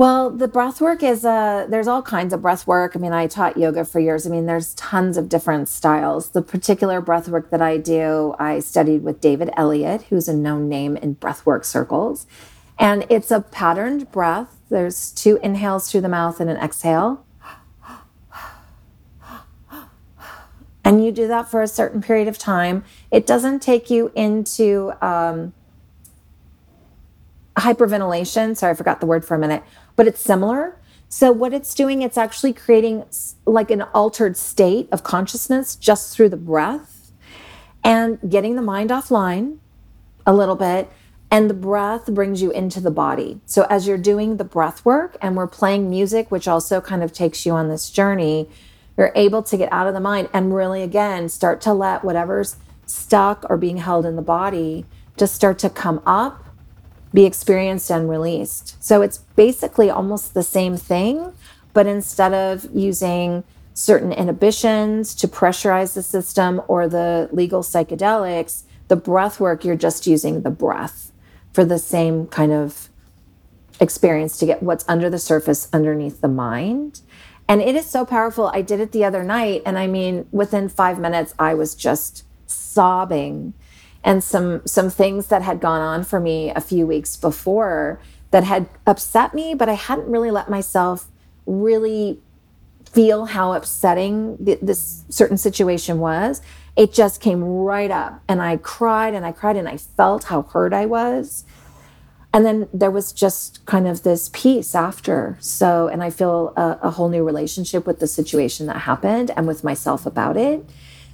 [0.00, 2.96] Well, the breath work is a, there's all kinds of breath work.
[2.96, 4.26] I mean, I taught yoga for years.
[4.26, 6.30] I mean, there's tons of different styles.
[6.30, 10.70] The particular breath work that I do, I studied with David Elliott, who's a known
[10.70, 12.26] name in breathwork circles.
[12.78, 14.56] And it's a patterned breath.
[14.70, 17.26] There's two inhales through the mouth and an exhale.
[20.82, 22.84] And you do that for a certain period of time.
[23.10, 25.52] It doesn't take you into um,
[27.60, 28.56] hyperventilation.
[28.56, 29.62] Sorry, I forgot the word for a minute,
[29.96, 30.76] but it's similar.
[31.08, 33.04] So, what it's doing, it's actually creating
[33.44, 37.10] like an altered state of consciousness just through the breath
[37.82, 39.58] and getting the mind offline
[40.26, 40.90] a little bit.
[41.32, 43.40] And the breath brings you into the body.
[43.46, 47.12] So, as you're doing the breath work and we're playing music, which also kind of
[47.12, 48.48] takes you on this journey,
[48.96, 52.56] you're able to get out of the mind and really, again, start to let whatever's
[52.86, 54.84] stuck or being held in the body
[55.16, 56.49] just start to come up
[57.12, 58.82] be experienced and released.
[58.82, 61.32] So it's basically almost the same thing,
[61.72, 63.44] but instead of using
[63.74, 70.06] certain inhibitions to pressurize the system or the legal psychedelics, the breath work, you're just
[70.06, 71.12] using the breath
[71.52, 72.88] for the same kind of
[73.80, 77.00] experience to get what's under the surface underneath the mind.
[77.48, 78.50] And it is so powerful.
[78.54, 79.62] I did it the other night.
[79.66, 83.54] And I mean, within five minutes, I was just sobbing
[84.02, 88.44] and some some things that had gone on for me a few weeks before that
[88.44, 91.08] had upset me but i hadn't really let myself
[91.46, 92.20] really
[92.92, 96.42] feel how upsetting th- this certain situation was.
[96.76, 100.42] It just came right up and i cried and i cried and i felt how
[100.42, 101.44] hurt i was.
[102.32, 105.36] And then there was just kind of this peace after.
[105.40, 109.46] So and i feel a, a whole new relationship with the situation that happened and
[109.46, 110.68] with myself about it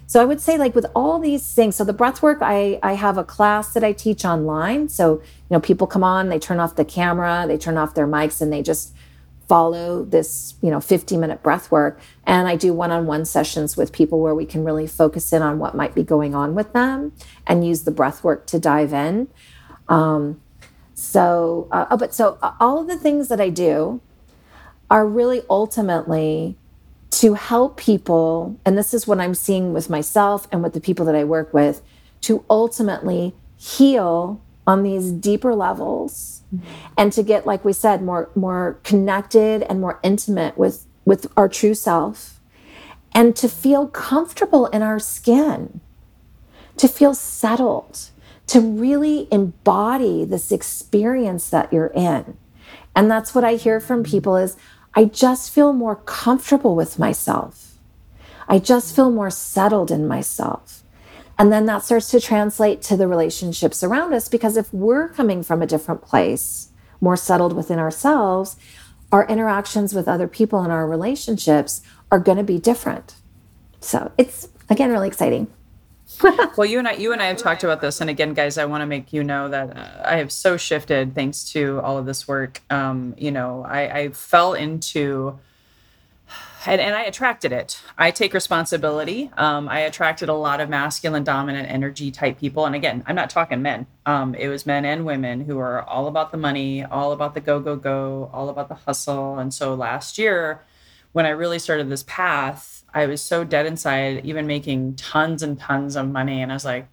[0.07, 2.93] so I would say like with all these things, so the breath work, I, I
[2.93, 4.89] have a class that I teach online.
[4.89, 8.07] So, you know, people come on, they turn off the camera, they turn off their
[8.07, 8.95] mics and they just
[9.49, 12.01] follow this, you know, 50 minute breath work.
[12.25, 15.75] And I do one-on-one sessions with people where we can really focus in on what
[15.75, 17.13] might be going on with them
[17.47, 19.29] and use the breath work to dive in.
[19.89, 20.41] Um,
[20.95, 24.01] so, uh, oh, but so uh, all of the things that I do
[24.91, 26.57] are really ultimately
[27.17, 31.07] to help people, and this is what I'm seeing with myself and with the people
[31.07, 31.81] that I work with,
[32.21, 36.67] to ultimately heal on these deeper levels mm-hmm.
[36.99, 41.49] and to get like we said more more connected and more intimate with with our
[41.49, 42.39] true self
[43.13, 45.81] and to feel comfortable in our skin
[46.77, 48.11] to feel settled
[48.47, 52.37] to really embody this experience that you're in
[52.95, 54.57] and that's what i hear from people is
[54.97, 57.75] I just feel more comfortable with myself.
[58.49, 60.83] I just feel more settled in myself.
[61.39, 65.43] And then that starts to translate to the relationships around us because if we're coming
[65.43, 68.57] from a different place, more settled within ourselves,
[69.13, 73.17] our interactions with other people and our relationships are going to be different.
[73.81, 75.49] So it's, again, really exciting.
[76.57, 78.65] Well, you and I, you and I have talked about this, and again, guys, I
[78.65, 82.07] want to make you know that uh, I have so shifted thanks to all of
[82.07, 82.63] this work.
[82.71, 85.37] Um, you know, I, I fell into,
[86.65, 87.83] and, and, I attracted it.
[87.99, 89.33] I take responsibility.
[89.37, 93.29] Um, I attracted a lot of masculine, dominant energy type people, and again, I'm not
[93.29, 93.89] talking men.
[94.07, 97.41] Um, it was men and women who are all about the money, all about the
[97.41, 99.41] go, go, go, all about the hustle.
[99.41, 100.63] And so last year,
[101.11, 105.61] when I really started this path I was so dead inside, even making tons and
[105.61, 106.41] tons of money.
[106.41, 106.89] And I was like,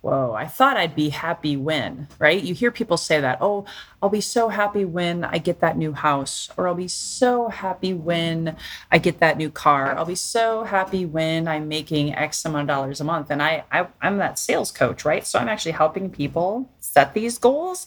[0.00, 2.42] whoa, I thought I'd be happy when, right?
[2.42, 3.64] You hear people say that, oh,
[4.02, 7.94] I'll be so happy when I get that new house, or I'll be so happy
[7.94, 8.56] when
[8.90, 9.96] I get that new car.
[9.96, 13.30] I'll be so happy when I'm making X amount of dollars a month.
[13.30, 15.24] And I, I I'm that sales coach, right?
[15.24, 17.86] So I'm actually helping people set these goals.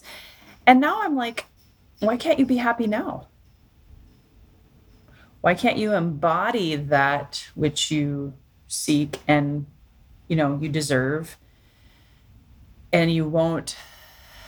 [0.66, 1.44] And now I'm like,
[1.98, 3.28] why can't you be happy now?
[5.40, 8.34] Why can't you embody that which you
[8.68, 9.66] seek and
[10.28, 11.36] you know you deserve?
[12.92, 13.76] And you won't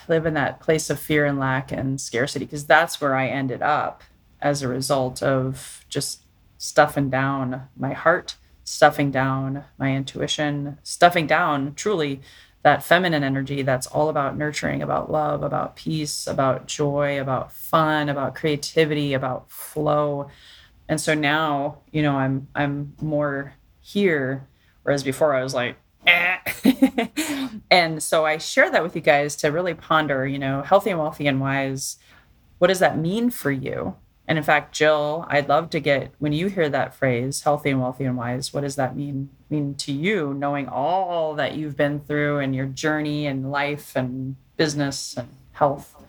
[0.08, 3.62] live in that place of fear and lack and scarcity because that's where i ended
[3.62, 4.02] up
[4.40, 6.22] as a result of just
[6.58, 12.20] stuffing down my heart stuffing down my intuition stuffing down truly
[12.62, 18.08] that feminine energy that's all about nurturing about love about peace about joy about fun
[18.08, 20.28] about creativity about flow
[20.92, 24.46] and so now you know i'm i'm more here
[24.82, 25.76] whereas before i was like
[26.06, 26.36] eh.
[27.70, 30.98] and so i share that with you guys to really ponder you know healthy and
[30.98, 31.96] wealthy and wise
[32.58, 33.96] what does that mean for you
[34.28, 37.80] and in fact jill i'd love to get when you hear that phrase healthy and
[37.80, 42.00] wealthy and wise what does that mean mean to you knowing all that you've been
[42.00, 46.01] through and your journey and life and business and health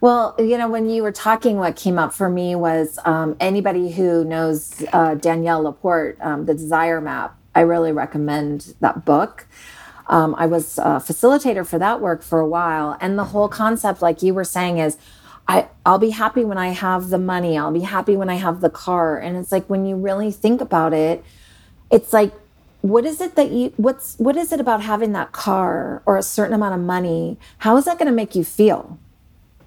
[0.00, 3.92] Well, you know, when you were talking, what came up for me was um, anybody
[3.92, 7.36] who knows uh, Danielle LaPorte, um, The Desire Map.
[7.54, 9.46] I really recommend that book.
[10.06, 12.96] Um, I was a facilitator for that work for a while.
[13.00, 14.96] And the whole concept, like you were saying, is
[15.48, 17.58] I, I'll be happy when I have the money.
[17.58, 19.18] I'll be happy when I have the car.
[19.18, 21.24] And it's like when you really think about it,
[21.90, 22.32] it's like
[22.82, 26.22] what is it that you what's what is it about having that car or a
[26.22, 28.98] certain amount of money how is that going to make you feel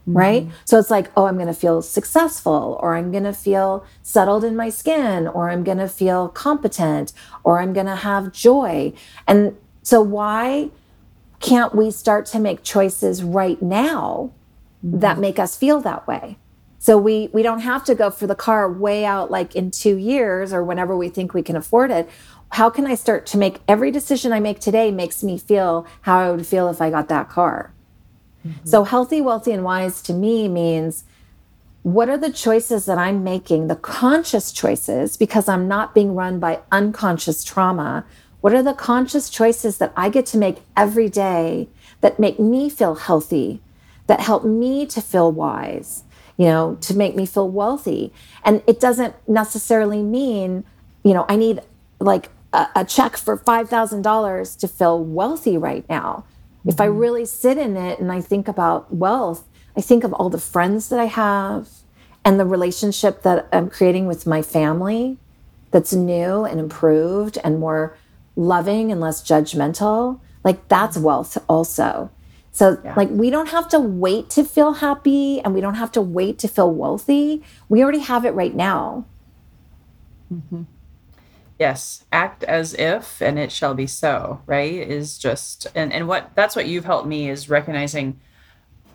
[0.07, 0.17] mm-hmm.
[0.17, 3.85] right so it's like oh i'm going to feel successful or i'm going to feel
[4.01, 8.31] settled in my skin or i'm going to feel competent or i'm going to have
[8.31, 8.93] joy
[9.27, 10.69] and so why
[11.39, 14.31] can't we start to make choices right now
[14.85, 14.99] mm-hmm.
[14.99, 16.37] that make us feel that way
[16.79, 19.97] so we we don't have to go for the car way out like in 2
[19.97, 22.09] years or whenever we think we can afford it
[22.55, 26.19] how can I start to make every decision I make today makes me feel how
[26.19, 27.73] I would feel if I got that car?
[28.45, 28.67] Mm-hmm.
[28.67, 31.05] So, healthy, wealthy, and wise to me means
[31.85, 36.39] what are the choices that I'm making, the conscious choices, because I'm not being run
[36.39, 38.05] by unconscious trauma?
[38.41, 41.69] What are the conscious choices that I get to make every day
[42.01, 43.61] that make me feel healthy,
[44.07, 46.03] that help me to feel wise,
[46.37, 48.11] you know, to make me feel wealthy?
[48.43, 50.63] And it doesn't necessarily mean,
[51.03, 51.61] you know, I need
[51.99, 56.25] like a, a check for $5,000 to feel wealthy right now.
[56.65, 56.69] Mm-hmm.
[56.69, 56.97] If I mm-hmm.
[56.97, 59.47] really sit in it and I think about wealth,
[59.77, 61.69] I think of all the friends that I have
[62.23, 65.17] and the relationship that I'm creating with my family
[65.69, 67.95] that's new and improved and more
[68.35, 70.19] loving and less judgmental.
[70.43, 71.05] Like that's mm-hmm.
[71.05, 72.09] wealth also.
[72.51, 72.93] So, yeah.
[72.95, 76.39] like, we don't have to wait to feel happy and we don't have to wait
[76.39, 77.43] to feel wealthy.
[77.67, 79.03] We already have it right now.
[80.33, 80.63] Mm-hmm.
[81.57, 84.73] Yes, act as if and it shall be so, right?
[84.73, 88.19] Is just and and what that's what you've helped me is recognizing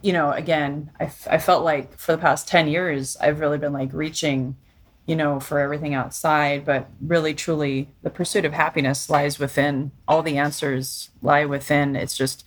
[0.02, 3.74] you know, again, I, I felt like for the past 10 years I've really been
[3.74, 4.56] like reaching
[5.10, 9.90] you know, for everything outside, but really truly the pursuit of happiness lies within.
[10.06, 11.96] All the answers lie within.
[11.96, 12.44] It's just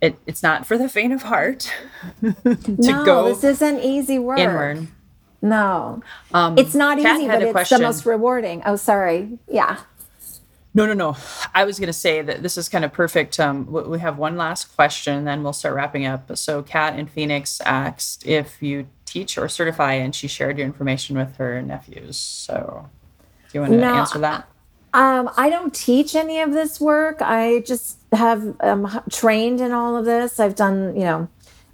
[0.00, 1.72] it it's not for the faint of heart
[2.20, 4.38] to no, go this isn't easy work.
[4.38, 4.88] Inward.
[5.40, 6.02] No,
[6.34, 7.78] um, it's not easy, but it's question.
[7.78, 8.62] the most rewarding.
[8.66, 9.38] Oh, sorry.
[9.46, 9.78] Yeah.
[10.74, 11.16] No, no, no.
[11.54, 13.40] I was going to say that this is kind of perfect.
[13.40, 16.36] Um, we have one last question, then we'll start wrapping up.
[16.36, 21.16] So, Kat in Phoenix asked if you teach or certify, and she shared your information
[21.16, 22.16] with her nephews.
[22.16, 22.88] So,
[23.20, 24.48] do you want to no, answer that?
[24.92, 27.18] Um, I don't teach any of this work.
[27.20, 30.38] I just have um, trained in all of this.
[30.40, 31.28] I've done, you know,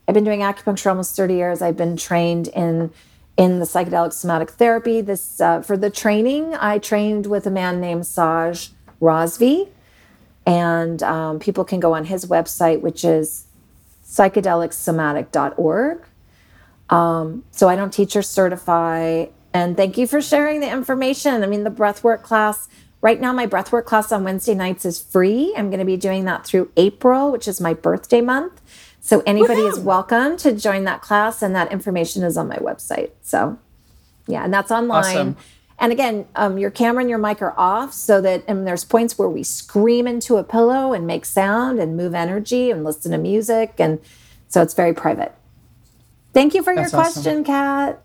[0.07, 1.63] I've been doing acupuncture almost 30 years.
[1.63, 2.93] I've been trained in
[3.37, 5.01] in the psychedelic somatic therapy.
[5.01, 8.71] This uh, for the training, I trained with a man named Saj
[9.01, 9.69] Razvi,
[10.47, 13.47] and um, people can go on his website, which is
[14.07, 16.05] psychedelicsomatic.org.
[16.91, 19.27] Um, so I don't teach or certify.
[19.53, 21.43] And thank you for sharing the information.
[21.43, 22.69] I mean, the breathwork class.
[23.01, 25.53] Right now, my breathwork class on Wednesday nights is free.
[25.57, 28.61] I'm going to be doing that through April, which is my birthday month.
[29.05, 29.77] So anybody Woo-hoo!
[29.77, 33.11] is welcome to join that class, and that information is on my website.
[33.21, 33.59] So,
[34.27, 35.05] yeah, and that's online.
[35.05, 35.37] Awesome.
[35.79, 39.19] And again, um, your camera and your mic are off so that and there's points
[39.19, 43.19] where we scream into a pillow and make sound and move energy and listen to
[43.19, 43.75] music.
[43.77, 44.01] And
[44.49, 45.35] so it's very private.
[46.33, 48.03] Thank you for That's your question, Kat.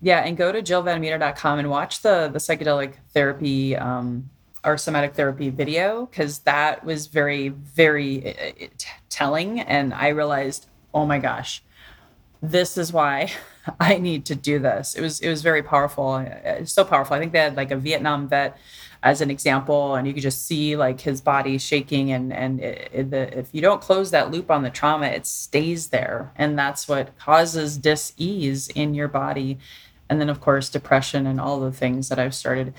[0.00, 4.30] Yeah, and go to jillvanmeter.com and watch the the psychedelic therapy um,
[4.64, 8.66] our somatic therapy video because that was very very uh, uh
[9.08, 11.62] telling and i realized oh my gosh
[12.42, 13.30] this is why
[13.80, 14.94] i need to do this.
[14.94, 17.14] It was it was very powerful it's so powerful.
[17.16, 18.58] I think they had like a vietnam vet
[19.04, 22.90] as an example and you could just see like his body shaking and and it,
[22.92, 26.58] it, the, if you don't close that loop on the trauma it stays there and
[26.58, 29.58] that's what causes dis-ease in your body.
[30.08, 32.74] And then of course depression and all the things that i've started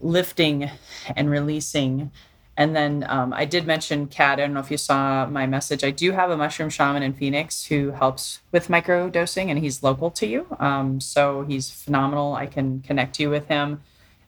[0.00, 0.70] lifting
[1.16, 2.10] and releasing.
[2.56, 4.38] And then um, I did mention Kat.
[4.38, 5.84] I don't know if you saw my message.
[5.84, 9.82] I do have a mushroom shaman in Phoenix who helps with micro dosing, and he's
[9.84, 10.46] local to you.
[10.58, 12.34] Um, so he's phenomenal.
[12.34, 13.82] I can connect you with him,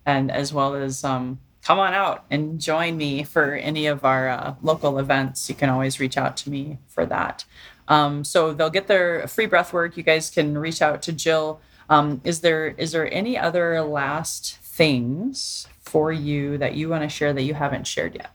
[0.06, 4.28] and as well as um, come on out and join me for any of our
[4.28, 5.48] uh, local events.
[5.48, 7.44] You can always reach out to me for that.
[7.88, 9.96] Um, so they'll get their free breath work.
[9.96, 11.60] You guys can reach out to Jill.
[11.88, 17.08] Um, is there is there any other last things for you that you want to
[17.10, 18.34] share that you haven't shared yet?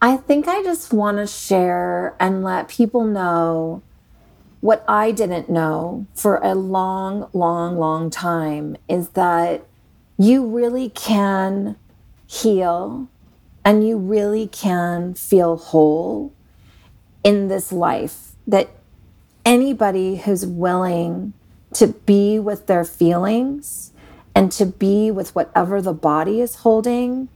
[0.00, 3.82] I think I just want to share and let people know
[4.62, 9.66] what I didn't know for a long, long, long time is that
[10.16, 11.76] you really can
[12.26, 13.06] heal
[13.66, 16.32] and you really can feel whole
[17.22, 18.32] in this life.
[18.46, 18.70] That
[19.44, 21.34] anybody who's willing
[21.74, 23.89] to be with their feelings
[24.34, 27.28] and to be with whatever the body is holding,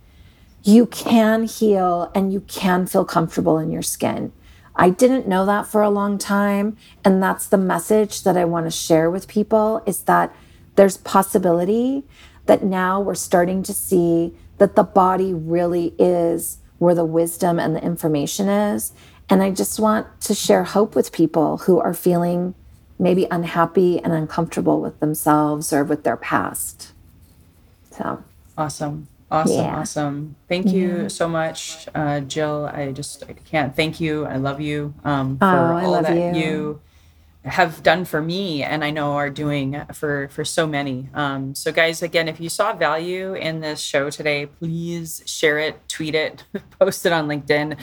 [0.63, 4.33] you can heal and you can feel comfortable in your skin.
[4.77, 6.77] I didn't know that for a long time.
[7.05, 10.35] And that's the message that I want to share with people is that
[10.77, 12.05] there's possibility
[12.47, 17.75] that now we're starting to see that the body really is where the wisdom and
[17.75, 18.93] the information is.
[19.31, 22.55] And I just want to share hope with people who are feeling
[23.05, 26.93] maybe unhappy and uncomfortable with themselves or with their past.
[27.91, 28.25] So
[28.57, 29.09] awesome.
[29.31, 29.77] Awesome, yeah.
[29.77, 30.37] awesome.
[30.49, 31.09] Thank you yeah.
[31.09, 32.71] so much, uh, Jill.
[32.73, 34.25] I just I can't thank you.
[34.27, 36.41] I love you um, for oh, all that you.
[36.41, 36.81] you.
[37.45, 41.09] have done for me, and I know are doing for for so many.
[41.15, 45.81] Um, so, guys, again, if you saw value in this show today, please share it,
[45.89, 46.45] tweet it,
[46.79, 47.77] post it on LinkedIn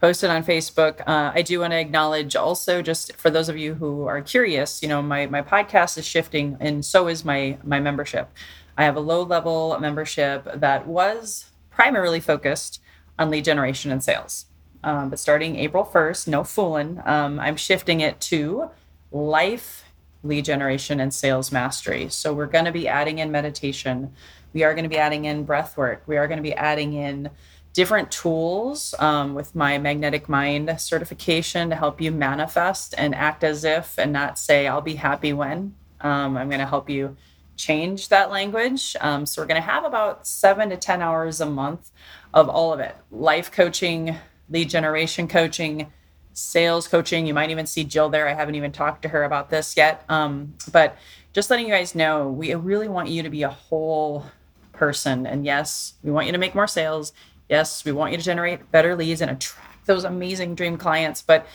[0.00, 1.00] posted on Facebook.
[1.06, 4.82] Uh, I do want to acknowledge also, just for those of you who are curious,
[4.82, 8.30] you know, my my podcast is shifting, and so is my my membership.
[8.76, 12.80] I have a low level membership that was primarily focused
[13.18, 14.46] on lead generation and sales.
[14.84, 18.70] Um, but starting April 1st, no fooling, um, I'm shifting it to
[19.10, 19.84] life
[20.22, 22.08] lead generation and sales mastery.
[22.08, 24.12] So we're going to be adding in meditation.
[24.52, 26.02] We are going to be adding in breath work.
[26.06, 27.30] We are going to be adding in
[27.76, 33.64] different tools um, with my magnetic mind certification to help you manifest and act as
[33.64, 35.74] if and not say, I'll be happy when.
[36.00, 37.18] Um, I'm going to help you
[37.54, 38.96] change that language.
[39.02, 41.90] Um, so we're going to have about seven to 10 hours a month
[42.32, 44.16] of all of it life coaching,
[44.48, 45.92] lead generation coaching,
[46.32, 47.26] sales coaching.
[47.26, 48.26] You might even see Jill there.
[48.26, 50.02] I haven't even talked to her about this yet.
[50.08, 50.96] Um, but
[51.34, 54.24] just letting you guys know, we really want you to be a whole
[54.72, 55.26] person.
[55.26, 57.12] And yes, we want you to make more sales.
[57.48, 61.22] Yes, we want you to generate better leads and attract those amazing dream clients.
[61.22, 61.46] But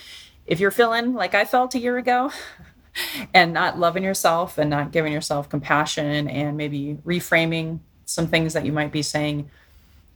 [0.45, 2.31] if you're feeling like I felt a year ago
[3.33, 8.65] and not loving yourself and not giving yourself compassion and maybe reframing some things that
[8.65, 9.49] you might be saying,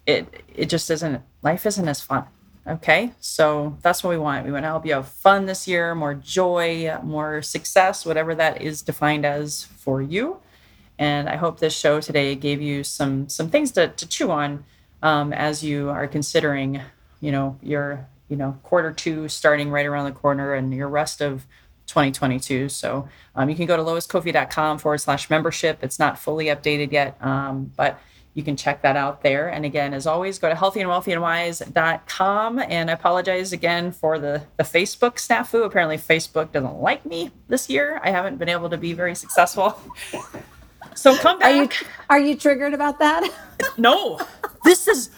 [0.06, 2.26] it it just isn't life isn't as fun.
[2.68, 3.12] Okay.
[3.20, 4.46] So that's what we want.
[4.46, 8.62] We want to help you have fun this year, more joy, more success, whatever that
[8.62, 10.40] is defined as for you.
[10.98, 14.66] And I hope this show today gave you some some things to, to chew on
[15.06, 16.82] um, as you are considering,
[17.22, 21.22] you know, your, you know, quarter two starting right around the corner and your rest
[21.22, 21.46] of
[21.86, 22.70] 2022.
[22.70, 25.84] So um, you can go to loiscofi.com forward slash membership.
[25.84, 28.02] It's not fully updated yet, um, but
[28.34, 29.48] you can check that out there.
[29.48, 32.60] And again, as always, go to healthyandwealthyandwise.com.
[32.68, 35.66] And I apologize again for the, the Facebook snafu.
[35.66, 38.02] Apparently, Facebook doesn't like me this year.
[38.04, 39.80] I haven't been able to be very successful.
[40.96, 41.52] So come back.
[41.52, 41.70] Are you,
[42.10, 43.30] are you triggered about that?
[43.78, 44.20] no,
[44.64, 45.12] this is.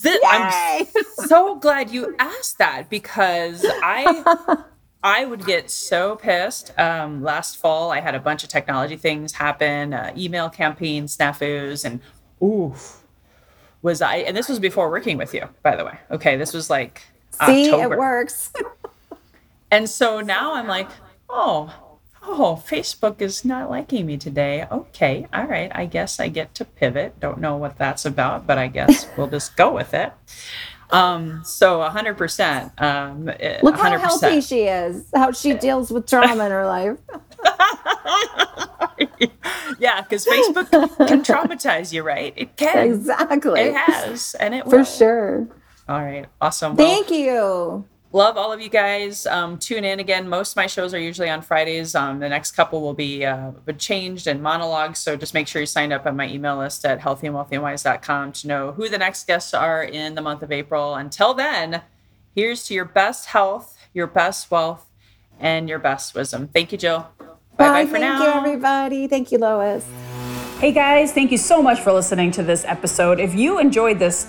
[0.00, 0.86] This, I'm
[1.26, 4.62] so glad you asked that because I
[5.02, 6.76] I would get so pissed.
[6.78, 11.84] Um, last fall, I had a bunch of technology things happen, uh, email campaign snafus,
[11.84, 12.00] and
[12.42, 13.02] oof,
[13.82, 14.16] was I?
[14.16, 15.98] And this was before working with you, by the way.
[16.10, 17.02] Okay, this was like
[17.46, 17.94] see, October.
[17.94, 18.52] it works.
[19.70, 20.88] and so now I'm like,
[21.28, 21.72] oh,
[22.22, 24.66] oh, Facebook is not liking me today.
[24.70, 25.70] Okay, all right.
[25.74, 27.18] I guess I get to pivot.
[27.20, 30.12] Don't know what that's about, but I guess we'll just go with it.
[30.90, 32.80] Um, so 100%.
[32.80, 33.76] Um, Look 100%.
[33.76, 36.96] how healthy she is, how she deals with trauma in her life.
[39.78, 40.70] yeah, because Facebook
[41.06, 42.32] can traumatize you, right?
[42.36, 42.90] It can.
[42.90, 43.60] Exactly.
[43.60, 44.84] It has, and it For will.
[44.84, 45.48] sure.
[45.88, 46.26] All right.
[46.40, 46.76] Awesome.
[46.76, 49.26] Thank well, you love all of you guys.
[49.26, 50.28] Um, tune in again.
[50.28, 51.94] Most of my shows are usually on Fridays.
[51.94, 54.98] Um, the next couple will be uh, changed and monologues.
[54.98, 58.72] So just make sure you sign up on my email list at healthyandwealthyandwise.com to know
[58.72, 60.94] who the next guests are in the month of April.
[60.94, 61.82] Until then,
[62.34, 64.86] here's to your best health, your best wealth,
[65.38, 66.48] and your best wisdom.
[66.48, 67.08] Thank you, Jill.
[67.56, 68.18] Bye bye for thank now.
[68.18, 69.06] Thank you, everybody.
[69.08, 69.86] Thank you, Lois.
[70.58, 73.20] Hey guys, thank you so much for listening to this episode.
[73.20, 74.28] If you enjoyed this,